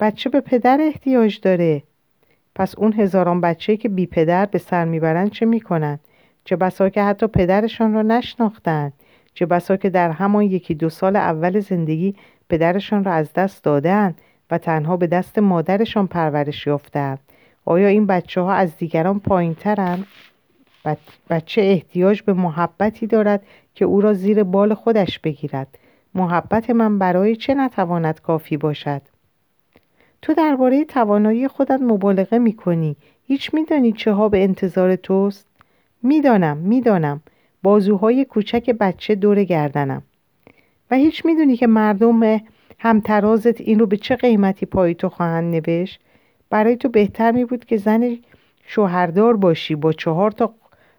بچه 0.00 0.30
به 0.30 0.40
پدر 0.40 0.78
احتیاج 0.80 1.40
داره. 1.40 1.82
پس 2.54 2.74
اون 2.78 2.92
هزاران 2.92 3.40
بچه 3.40 3.76
که 3.76 3.88
بی 3.88 4.06
پدر 4.06 4.46
به 4.46 4.58
سر 4.58 4.84
می‌برند 4.84 5.30
چه 5.30 5.46
می‌کنند 5.46 6.00
چه 6.44 6.56
بسا 6.56 6.88
که 6.88 7.02
حتی 7.02 7.26
پدرشان 7.26 7.94
را 7.94 8.02
نشناختند 8.02 8.92
چه 9.34 9.46
بسا 9.46 9.76
که 9.76 9.90
در 9.90 10.10
همان 10.10 10.42
یکی 10.42 10.74
دو 10.74 10.88
سال 10.88 11.16
اول 11.16 11.60
زندگی 11.60 12.14
پدرشان 12.48 13.04
را 13.04 13.12
از 13.12 13.32
دست 13.32 13.64
دادند 13.64 14.18
و 14.50 14.58
تنها 14.58 14.96
به 14.96 15.06
دست 15.06 15.38
مادرشان 15.38 16.06
پرورش 16.06 16.66
یافتند 16.66 17.18
آیا 17.64 17.88
این 17.88 18.06
بچه 18.06 18.40
ها 18.40 18.52
از 18.52 18.76
دیگران 18.76 19.20
پایین 19.20 19.54
ترند؟ 19.54 20.06
بچه 21.30 21.62
احتیاج 21.62 22.22
به 22.22 22.32
محبتی 22.32 23.06
دارد 23.06 23.42
که 23.74 23.84
او 23.84 24.00
را 24.00 24.14
زیر 24.14 24.42
بال 24.42 24.74
خودش 24.74 25.18
بگیرد. 25.18 25.78
محبت 26.14 26.70
من 26.70 26.98
برای 26.98 27.36
چه 27.36 27.54
نتواند 27.54 28.20
کافی 28.20 28.56
باشد؟ 28.56 29.02
تو 30.22 30.34
درباره 30.34 30.84
توانایی 30.84 31.48
خودت 31.48 31.80
مبالغه 31.80 32.38
می 32.38 32.52
کنی 32.52 32.96
هیچ 33.26 33.54
میدانی 33.54 33.92
چه 33.92 34.12
ها 34.12 34.28
به 34.28 34.42
انتظار 34.42 34.96
توست؟ 34.96 35.46
می‌دانم 36.02 36.56
می‌دانم. 36.56 37.20
بازوهای 37.62 38.24
کوچک 38.24 38.70
بچه 38.70 39.14
دور 39.14 39.44
گردنم. 39.44 40.02
و 40.90 40.96
هیچ 40.96 41.24
می‌دونی 41.24 41.56
که 41.56 41.66
مردم 41.66 42.40
همترازت 42.78 43.60
این 43.60 43.78
رو 43.78 43.86
به 43.86 43.96
چه 43.96 44.16
قیمتی 44.16 44.66
پای 44.66 44.94
تو 44.94 45.08
خواهند 45.08 45.54
نوشت؟ 45.54 46.00
برای 46.50 46.76
تو 46.76 46.88
بهتر 46.88 47.32
می 47.32 47.44
بود 47.44 47.64
که 47.64 47.76
زن 47.76 48.18
شوهردار 48.66 49.36
باشی 49.36 49.74
با 49.74 49.92
چهار 49.92 50.30
تا 50.30 50.54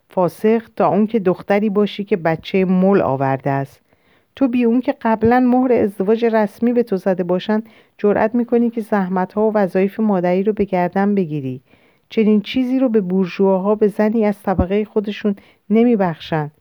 فاسق 0.10 0.62
تا 0.76 0.88
اون 0.88 1.08
که 1.08 1.20
دختری 1.20 1.70
باشی 1.70 2.04
که 2.04 2.18
بچه 2.18 2.66
مل 2.66 3.02
آورده 3.02 3.50
است. 3.50 3.82
تو 4.36 4.48
بی 4.48 4.64
اون 4.64 4.82
که 4.82 4.96
قبلا 5.02 5.40
مهر 5.40 5.74
ازدواج 5.74 6.26
رسمی 6.26 6.74
به 6.74 6.84
تو 6.84 6.98
زده 6.98 7.24
باشند 7.24 7.70
جرأت 7.98 8.36
می‌کنی 8.36 8.70
که 8.70 8.82
زحمت 8.82 9.34
ها 9.34 9.50
و 9.50 9.54
وظایف 9.54 10.00
مادری 10.00 10.44
رو 10.44 10.54
به 10.54 10.64
گردن 10.64 11.16
بگیری. 11.16 11.62
چنین 12.10 12.42
چیزی 12.42 12.80
رو 12.80 12.90
به 12.90 13.02
بورژواها 13.02 13.76
به 13.76 13.88
زنی 13.88 14.26
از 14.26 14.44
طبقه 14.44 14.86
خودشون 14.86 15.36
نمیبخشند 15.70 16.52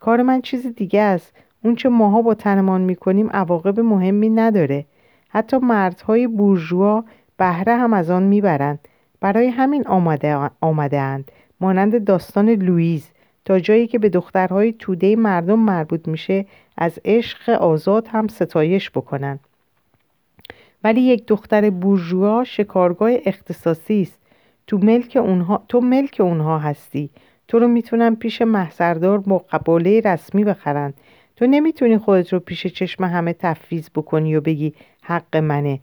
کار 0.00 0.22
من 0.22 0.40
چیز 0.40 0.66
دیگه 0.66 1.00
است. 1.00 1.32
اون 1.64 1.74
چه 1.74 1.88
ماها 1.88 2.22
با 2.22 2.34
تنمان 2.34 2.80
می‌کنیم 2.80 3.30
عواقب 3.30 3.80
مهمی 3.80 4.28
نداره. 4.28 4.84
حتی 5.28 5.56
مردهای 5.56 6.26
بورژوا 6.26 7.04
بهره 7.36 7.76
هم 7.76 7.92
از 7.92 8.10
آن 8.10 8.22
می‌برند. 8.22 8.78
برای 9.20 9.48
همین 9.48 9.86
آمده, 9.86 10.50
آمده 10.60 11.00
اند. 11.00 11.30
مانند 11.60 12.04
داستان 12.04 12.48
لویز 12.50 13.10
تا 13.44 13.58
جایی 13.58 13.86
که 13.86 13.98
به 13.98 14.08
دخترهای 14.08 14.72
توده 14.72 15.16
مردم 15.16 15.58
مربوط 15.58 16.08
میشه 16.08 16.46
از 16.76 16.98
عشق 17.04 17.50
آزاد 17.50 18.08
هم 18.08 18.28
ستایش 18.28 18.90
بکنن. 18.90 19.38
ولی 20.84 21.00
یک 21.00 21.26
دختر 21.26 21.70
بورژوا 21.70 22.44
شکارگاه 22.44 23.10
اختصاصی 23.26 24.02
است. 24.02 24.18
تو 24.66 24.78
ملک 24.78 25.18
اونها 25.20 25.64
تو 25.68 25.80
ملک 25.80 26.16
اونها 26.20 26.58
هستی. 26.58 27.10
تو 27.48 27.58
رو 27.58 27.68
می‌تونن 27.68 28.14
پیش 28.14 28.42
محصردار 28.42 29.18
با 29.18 29.38
قباله 29.38 30.00
رسمی 30.00 30.44
بخرن. 30.44 30.94
تو 31.36 31.46
نمی‌تونی 31.46 31.98
خودت 31.98 32.32
رو 32.32 32.40
پیش 32.40 32.66
چشم 32.66 33.04
همه 33.04 33.32
تفویض 33.32 33.88
بکنی 33.94 34.36
و 34.36 34.40
بگی 34.40 34.74
حق 35.02 35.36
منه. 35.36 35.80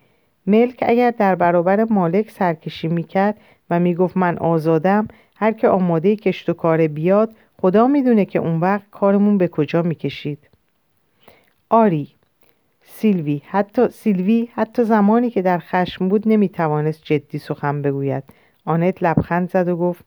ملک 0.47 0.83
اگر 0.87 1.11
در 1.11 1.35
برابر 1.35 1.83
مالک 1.83 2.31
سرکشی 2.31 2.87
می‌کرد 2.87 3.37
و 3.69 3.79
می‌گفت 3.79 4.17
من 4.17 4.37
آزادم 4.37 5.07
هر 5.35 5.51
که 5.51 5.67
آماده 5.67 6.15
کشت 6.15 6.49
و 6.49 6.53
کار 6.53 6.87
بیاد 6.87 7.35
خدا 7.61 7.87
می‌دونه 7.87 8.25
که 8.25 8.39
اون 8.39 8.59
وقت 8.59 8.89
کارمون 8.91 9.37
به 9.37 9.47
کجا 9.47 9.81
می‌کشید. 9.81 10.39
آری 11.69 12.07
سیلوی 12.83 13.41
حتی 13.45 13.87
سیلوی 13.87 14.49
حتی 14.53 14.83
زمانی 14.83 15.29
که 15.29 15.41
در 15.41 15.59
خشم 15.59 16.09
بود 16.09 16.23
نمی‌توانست 16.25 17.03
جدی 17.03 17.37
سخن 17.37 17.81
بگوید. 17.81 18.23
آنت 18.65 19.03
لبخند 19.03 19.51
زد 19.51 19.67
و 19.67 19.77
گفت 19.77 20.05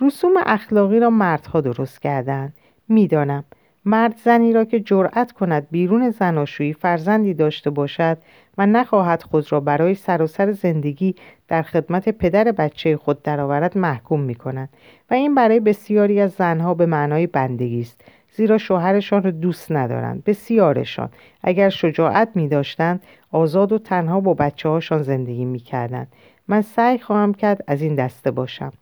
رسوم 0.00 0.32
اخلاقی 0.46 1.00
را 1.00 1.10
مردها 1.10 1.60
درست 1.60 2.02
کردند. 2.02 2.52
می‌دانم 2.88 3.44
مرد 3.84 4.20
زنی 4.24 4.52
را 4.52 4.64
که 4.64 4.80
جرأت 4.80 5.32
کند 5.32 5.66
بیرون 5.70 6.10
زناشویی 6.10 6.72
فرزندی 6.72 7.34
داشته 7.34 7.70
باشد 7.70 8.18
و 8.58 8.66
نخواهد 8.66 9.22
خود 9.22 9.52
را 9.52 9.60
برای 9.60 9.94
سراسر 9.94 10.46
سر 10.46 10.52
زندگی 10.52 11.14
در 11.48 11.62
خدمت 11.62 12.08
پدر 12.08 12.52
بچه 12.52 12.96
خود 12.96 13.22
درآورد 13.22 13.78
محکوم 13.78 14.20
می 14.20 14.34
کند 14.34 14.68
و 15.10 15.14
این 15.14 15.34
برای 15.34 15.60
بسیاری 15.60 16.20
از 16.20 16.32
زنها 16.32 16.74
به 16.74 16.86
معنای 16.86 17.26
بندگی 17.26 17.80
است 17.80 18.00
زیرا 18.32 18.58
شوهرشان 18.58 19.22
را 19.22 19.30
دوست 19.30 19.72
ندارند 19.72 20.24
بسیارشان. 20.24 21.08
اگر 21.42 21.68
شجاعت 21.68 22.28
می 22.34 22.48
داشتند 22.48 23.02
آزاد 23.32 23.72
و 23.72 23.78
تنها 23.78 24.20
با 24.20 24.34
بچه 24.34 24.68
هاشان 24.68 25.02
زندگی 25.02 25.44
می 25.44 25.58
کردند 25.58 26.12
من 26.48 26.62
سعی 26.62 26.98
خواهم 26.98 27.34
کرد 27.34 27.64
از 27.66 27.82
این 27.82 27.94
دسته 27.94 28.30
باشم. 28.30 28.72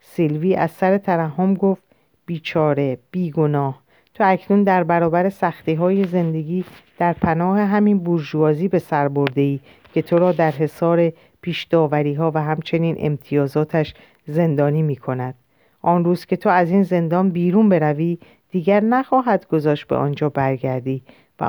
سیلوی 0.00 0.54
از 0.54 0.70
سر 0.70 0.98
ترحم 0.98 1.54
گفت 1.54 1.82
بیچاره 2.26 2.98
بیگناه. 3.10 3.85
تو 4.16 4.24
اکنون 4.26 4.62
در 4.62 4.84
برابر 4.84 5.28
سختی 5.28 5.74
های 5.74 6.04
زندگی 6.04 6.64
در 6.98 7.12
پناه 7.12 7.60
همین 7.60 7.98
بورژوازی 7.98 8.68
به 8.68 8.78
سر 8.78 9.08
برده 9.08 9.40
ای 9.40 9.60
که 9.94 10.02
تو 10.02 10.18
را 10.18 10.32
در 10.32 10.50
حصار 10.50 11.12
پیش 11.40 11.64
داوری 11.64 12.14
ها 12.14 12.30
و 12.34 12.42
همچنین 12.42 12.96
امتیازاتش 12.98 13.94
زندانی 14.26 14.82
می 14.82 14.96
کند. 14.96 15.34
آن 15.82 16.04
روز 16.04 16.26
که 16.26 16.36
تو 16.36 16.48
از 16.48 16.70
این 16.70 16.82
زندان 16.82 17.30
بیرون 17.30 17.68
بروی 17.68 18.18
دیگر 18.50 18.80
نخواهد 18.80 19.48
گذاشت 19.48 19.86
به 19.86 19.96
آنجا 19.96 20.28
برگردی 20.28 21.02
و 21.40 21.44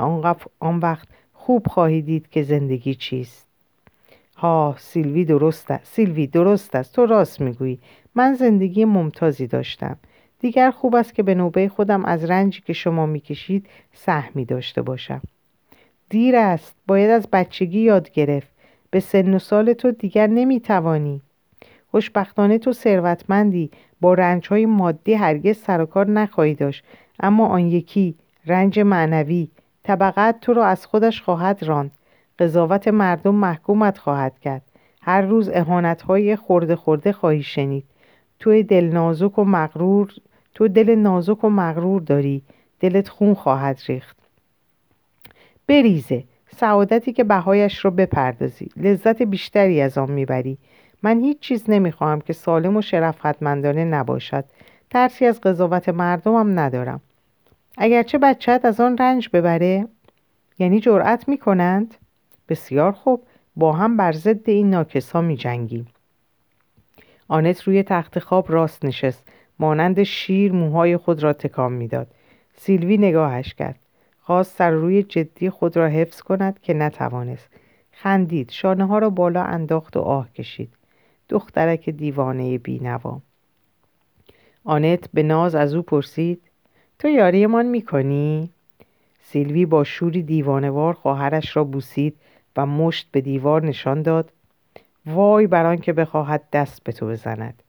آن 0.59 0.79
وقت 0.79 1.07
خوب 1.33 1.67
خواهی 1.67 2.01
دید 2.01 2.29
که 2.29 2.43
زندگی 2.43 2.95
چیست. 2.95 3.47
ها 4.37 4.75
سیلوی 4.77 5.25
درست 5.25 5.71
است. 5.71 5.93
سیلوی 5.93 6.27
درست 6.27 6.75
است. 6.75 6.95
تو 6.95 7.05
راست 7.05 7.41
می‌گویی. 7.41 7.79
من 8.15 8.33
زندگی 8.33 8.85
ممتازی 8.85 9.47
داشتم. 9.47 9.97
دیگر 10.39 10.71
خوب 10.71 10.95
است 10.95 11.13
که 11.13 11.23
به 11.23 11.35
نوبه 11.35 11.69
خودم 11.69 12.05
از 12.05 12.25
رنجی 12.25 12.61
که 12.61 12.73
شما 12.73 13.05
می‌کشید 13.05 13.65
سهمی 13.93 14.45
داشته 14.45 14.81
باشم. 14.81 15.21
دیر 16.09 16.35
است. 16.35 16.75
باید 16.87 17.09
از 17.09 17.27
بچگی 17.33 17.79
یاد 17.79 18.11
گرفت. 18.11 18.47
به 18.91 18.99
سن 18.99 19.33
و 19.33 19.39
سال 19.39 19.73
تو 19.73 19.91
دیگر 19.91 20.27
نمی‌توانی. 20.27 21.21
خوشبختانه 21.91 22.57
تو 22.57 22.73
ثروتمندی. 22.73 23.71
با 24.01 24.13
رنجهای 24.13 24.65
مادی 24.65 25.13
هرگز 25.13 25.57
سر 25.57 25.81
و 25.81 25.85
کار 25.85 26.09
نخواهی 26.09 26.53
داشت. 26.53 26.83
اما 27.19 27.47
آن 27.47 27.67
یکی 27.67 28.15
رنج 28.45 28.79
معنوی 28.79 29.47
طبقت 29.83 30.39
تو 30.41 30.53
را 30.53 30.65
از 30.65 30.85
خودش 30.85 31.21
خواهد 31.21 31.63
راند. 31.63 31.91
قضاوت 32.39 32.87
مردم 32.87 33.35
محکومت 33.35 33.97
خواهد 33.97 34.39
کرد. 34.39 34.61
هر 35.01 35.21
روز 35.21 35.49
اهانتهای 35.53 36.35
خورده 36.35 36.75
خورده 36.75 37.11
خواهی 37.11 37.43
شنید. 37.43 37.83
توی 38.39 38.63
دل 38.63 38.85
نازک 38.85 39.39
و 39.39 39.43
مغرور 39.43 40.13
تو 40.57 40.67
دل 40.67 40.95
نازک 40.95 41.43
و 41.43 41.49
مغرور 41.49 42.01
داری. 42.01 42.41
دلت 42.79 43.09
خون 43.09 43.33
خواهد 43.33 43.79
ریخت. 43.87 44.17
بریزه. 45.67 46.23
سعادتی 46.55 47.13
که 47.13 47.23
بهایش 47.23 47.85
رو 47.85 47.91
بپردازی. 47.91 48.69
لذت 48.77 49.21
بیشتری 49.21 49.81
از 49.81 49.97
آن 49.97 50.11
می‌بری. 50.11 50.57
من 51.03 51.19
هیچ 51.19 51.39
چیز 51.39 51.63
نمی‌خواهم 51.67 52.21
که 52.21 52.33
سالم 52.33 52.77
و 52.77 52.81
شرفت 52.81 53.43
نباشد. 53.43 54.45
ترسی 54.89 55.25
از 55.25 55.41
قضاوت 55.41 55.89
مردمم 55.89 56.59
ندارم. 56.59 57.01
اگرچه 57.77 58.17
بچهت 58.17 58.65
از 58.65 58.79
آن 58.79 58.97
رنج 58.97 59.29
ببره. 59.33 59.87
یعنی 60.59 60.79
جرأت 60.79 61.27
می‌کنند؟ 61.27 61.95
بسیار 62.49 62.91
خوب. 62.91 63.23
با 63.55 63.73
هم 63.73 63.97
بر 63.97 64.11
ضد 64.11 64.49
این 64.49 64.69
ناکس 64.69 65.11
ها 65.11 65.21
می 65.21 65.37
جنگیم. 65.37 65.87
آنت 67.27 67.63
روی 67.63 67.83
تخت 67.83 68.19
خواب 68.19 68.51
راست 68.51 68.85
نشست. 68.85 69.27
مانند 69.59 70.03
شیر 70.03 70.51
موهای 70.51 70.97
خود 70.97 71.23
را 71.23 71.33
تکان 71.33 71.73
می‌داد. 71.73 72.07
سیلوی 72.57 72.97
نگاهش 72.97 73.53
کرد. 73.53 73.79
خواست 74.21 74.57
سر 74.57 74.71
روی 74.71 75.03
جدی 75.03 75.49
خود 75.49 75.77
را 75.77 75.87
حفظ 75.87 76.21
کند 76.21 76.59
که 76.61 76.73
نتوانست. 76.73 77.49
خندید. 77.91 78.51
شانه 78.51 78.87
ها 78.87 78.99
را 78.99 79.09
بالا 79.09 79.43
انداخت 79.43 79.97
و 79.97 79.99
آه 79.99 80.31
کشید. 80.33 80.69
دخترک 81.29 81.89
دیوانه 81.89 82.57
بینوا. 82.57 83.21
آنت 84.63 85.09
به 85.13 85.23
ناز 85.23 85.55
از 85.55 85.75
او 85.75 85.81
پرسید. 85.81 86.41
تو 86.99 87.07
یاریمان 87.07 87.65
می‌کنی؟ 87.65 88.49
سیلوی 89.23 89.65
با 89.65 89.83
شوری 89.83 90.23
دیوانوار 90.23 90.93
خواهرش 90.93 91.57
را 91.57 91.63
بوسید 91.63 92.15
و 92.57 92.65
مشت 92.65 93.07
به 93.11 93.21
دیوار 93.21 93.65
نشان 93.65 94.01
داد. 94.01 94.31
وای 95.05 95.47
بر 95.47 95.75
که 95.75 95.93
بخواهد 95.93 96.43
دست 96.53 96.83
به 96.83 96.91
تو 96.91 97.07
بزند. 97.07 97.63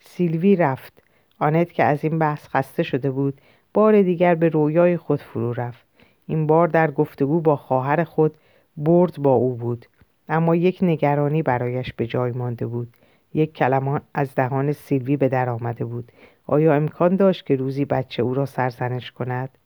سیلوی 0.00 0.56
رفت. 0.56 1.02
آنت 1.38 1.72
که 1.72 1.84
از 1.84 2.04
این 2.04 2.18
بحث 2.18 2.48
خسته 2.48 2.82
شده 2.82 3.10
بود 3.10 3.40
بار 3.74 4.02
دیگر 4.02 4.34
به 4.34 4.48
رویای 4.48 4.96
خود 4.96 5.20
فرو 5.20 5.52
رفت. 5.52 5.86
این 6.26 6.46
بار 6.46 6.68
در 6.68 6.90
گفتگو 6.90 7.40
با 7.40 7.56
خواهر 7.56 8.04
خود 8.04 8.34
برد 8.76 9.18
با 9.18 9.32
او 9.32 9.54
بود. 9.54 9.86
اما 10.28 10.56
یک 10.56 10.78
نگرانی 10.82 11.42
برایش 11.42 11.92
به 11.92 12.06
جای 12.06 12.32
مانده 12.32 12.66
بود. 12.66 12.96
یک 13.34 13.52
کلمه 13.54 14.00
از 14.14 14.34
دهان 14.34 14.72
سیلوی 14.72 15.16
به 15.16 15.28
در 15.28 15.48
آمده 15.48 15.84
بود. 15.84 16.12
آیا 16.46 16.74
امکان 16.74 17.16
داشت 17.16 17.46
که 17.46 17.56
روزی 17.56 17.84
بچه 17.84 18.22
او 18.22 18.34
را 18.34 18.46
سرزنش 18.46 19.12
کند؟ 19.12 19.58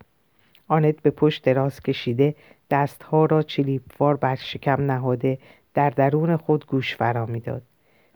آنت 0.69 1.03
به 1.03 1.11
پشت 1.11 1.45
دراز 1.45 1.81
کشیده 1.81 2.35
دستها 2.71 3.25
را 3.25 3.43
چلیپوار 3.43 4.17
بر 4.17 4.35
شکم 4.35 4.83
نهاده 4.91 5.39
در 5.75 5.91
درون 5.91 6.37
خود 6.37 6.67
گوش 6.67 6.97
فرا 6.97 7.27
می‌داد. 7.27 7.63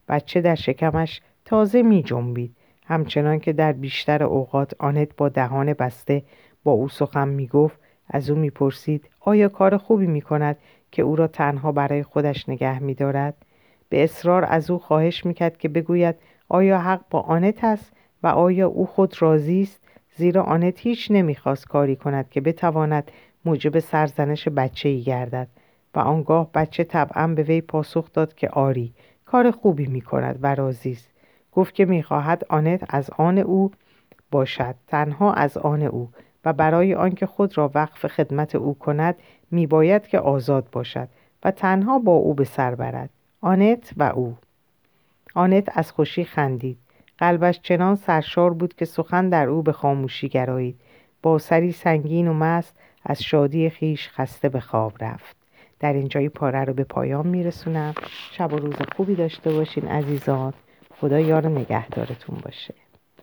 بچه 0.08 0.40
در 0.40 0.54
شکمش 0.54 1.20
تازه 1.48 1.82
می 1.82 2.02
جنبید. 2.02 2.56
همچنان 2.86 3.38
که 3.38 3.52
در 3.52 3.72
بیشتر 3.72 4.22
اوقات 4.22 4.74
آنت 4.78 5.16
با 5.16 5.28
دهان 5.28 5.72
بسته 5.72 6.22
با 6.64 6.72
او 6.72 6.88
سخن 6.88 7.28
می 7.28 7.46
گفت 7.46 7.80
از 8.08 8.30
او 8.30 8.38
می‌پرسید 8.38 9.08
آیا 9.20 9.48
کار 9.48 9.76
خوبی 9.76 10.06
می 10.06 10.20
کند 10.20 10.56
که 10.90 11.02
او 11.02 11.16
را 11.16 11.26
تنها 11.26 11.72
برای 11.72 12.02
خودش 12.02 12.48
نگه 12.48 12.78
می 12.78 12.94
دارد؟ 12.94 13.34
به 13.88 14.04
اصرار 14.04 14.44
از 14.44 14.70
او 14.70 14.78
خواهش 14.78 15.26
می‌کرد 15.26 15.58
که 15.58 15.68
بگوید 15.68 16.14
آیا 16.48 16.78
حق 16.78 17.00
با 17.10 17.20
آنت 17.20 17.64
است 17.64 17.92
و 18.22 18.26
آیا 18.26 18.68
او 18.68 18.86
خود 18.86 19.22
راضی 19.22 19.62
است؟ 19.62 19.80
زیرا 20.16 20.42
آنت 20.42 20.80
هیچ 20.80 21.10
نمی‌خواست 21.10 21.68
کاری 21.68 21.96
کند 21.96 22.30
که 22.30 22.40
بتواند 22.40 23.10
موجب 23.44 23.78
سرزنش 23.78 24.48
بچه 24.48 24.88
ای 24.88 25.02
گردد. 25.02 25.48
و 25.94 25.98
آنگاه 25.98 26.52
بچه 26.54 26.84
طبعا 26.84 27.26
به 27.26 27.42
وی 27.42 27.60
پاسخ 27.60 28.12
داد 28.12 28.34
که 28.34 28.48
آری 28.48 28.94
کار 29.24 29.50
خوبی 29.50 29.86
می 29.86 30.00
کند 30.00 30.38
و 30.42 30.54
راضی 30.54 30.92
است. 30.92 31.17
گفت 31.58 31.74
که 31.74 31.84
می‌خواهد 31.84 32.44
آنت 32.48 32.84
از 32.88 33.10
آن 33.10 33.38
او 33.38 33.70
باشد 34.30 34.74
تنها 34.86 35.32
از 35.32 35.56
آن 35.56 35.82
او 35.82 36.08
و 36.44 36.52
برای 36.52 36.94
آنکه 36.94 37.26
خود 37.26 37.58
را 37.58 37.70
وقف 37.74 38.06
خدمت 38.06 38.54
او 38.54 38.78
کند 38.78 39.16
میباید 39.50 40.06
که 40.06 40.18
آزاد 40.18 40.68
باشد 40.72 41.08
و 41.44 41.50
تنها 41.50 41.98
با 41.98 42.12
او 42.12 42.34
به 42.34 42.44
سر 42.44 42.74
برد. 42.74 43.10
آنت 43.40 43.90
و 43.96 44.02
او. 44.02 44.36
آنت 45.34 45.78
از 45.78 45.92
خوشی 45.92 46.24
خندید. 46.24 46.78
قلبش 47.18 47.60
چنان 47.60 47.94
سرشار 47.94 48.54
بود 48.54 48.74
که 48.74 48.84
سخن 48.84 49.28
در 49.28 49.48
او 49.48 49.62
به 49.62 49.72
خاموشی 49.72 50.28
گرایید. 50.28 50.80
با 51.22 51.38
سری 51.38 51.72
سنگین 51.72 52.28
و 52.28 52.32
مست 52.32 52.74
از 53.04 53.22
شادی 53.22 53.70
خیش 53.70 54.08
خسته 54.08 54.48
به 54.48 54.60
خواب 54.60 54.92
رفت. 55.00 55.36
در 55.80 55.92
اینجای 55.92 56.28
پاره 56.28 56.64
رو 56.64 56.74
به 56.74 56.84
پایان 56.84 57.26
میرسونم. 57.26 57.94
شب 58.32 58.52
و 58.52 58.56
روز 58.56 58.76
خوبی 58.96 59.14
داشته 59.14 59.52
باشین 59.52 59.88
عزیزان. 59.88 60.52
خدا 61.00 61.20
یار 61.20 61.48
نگهدارتون 61.48 62.38
باشه. 62.44 62.74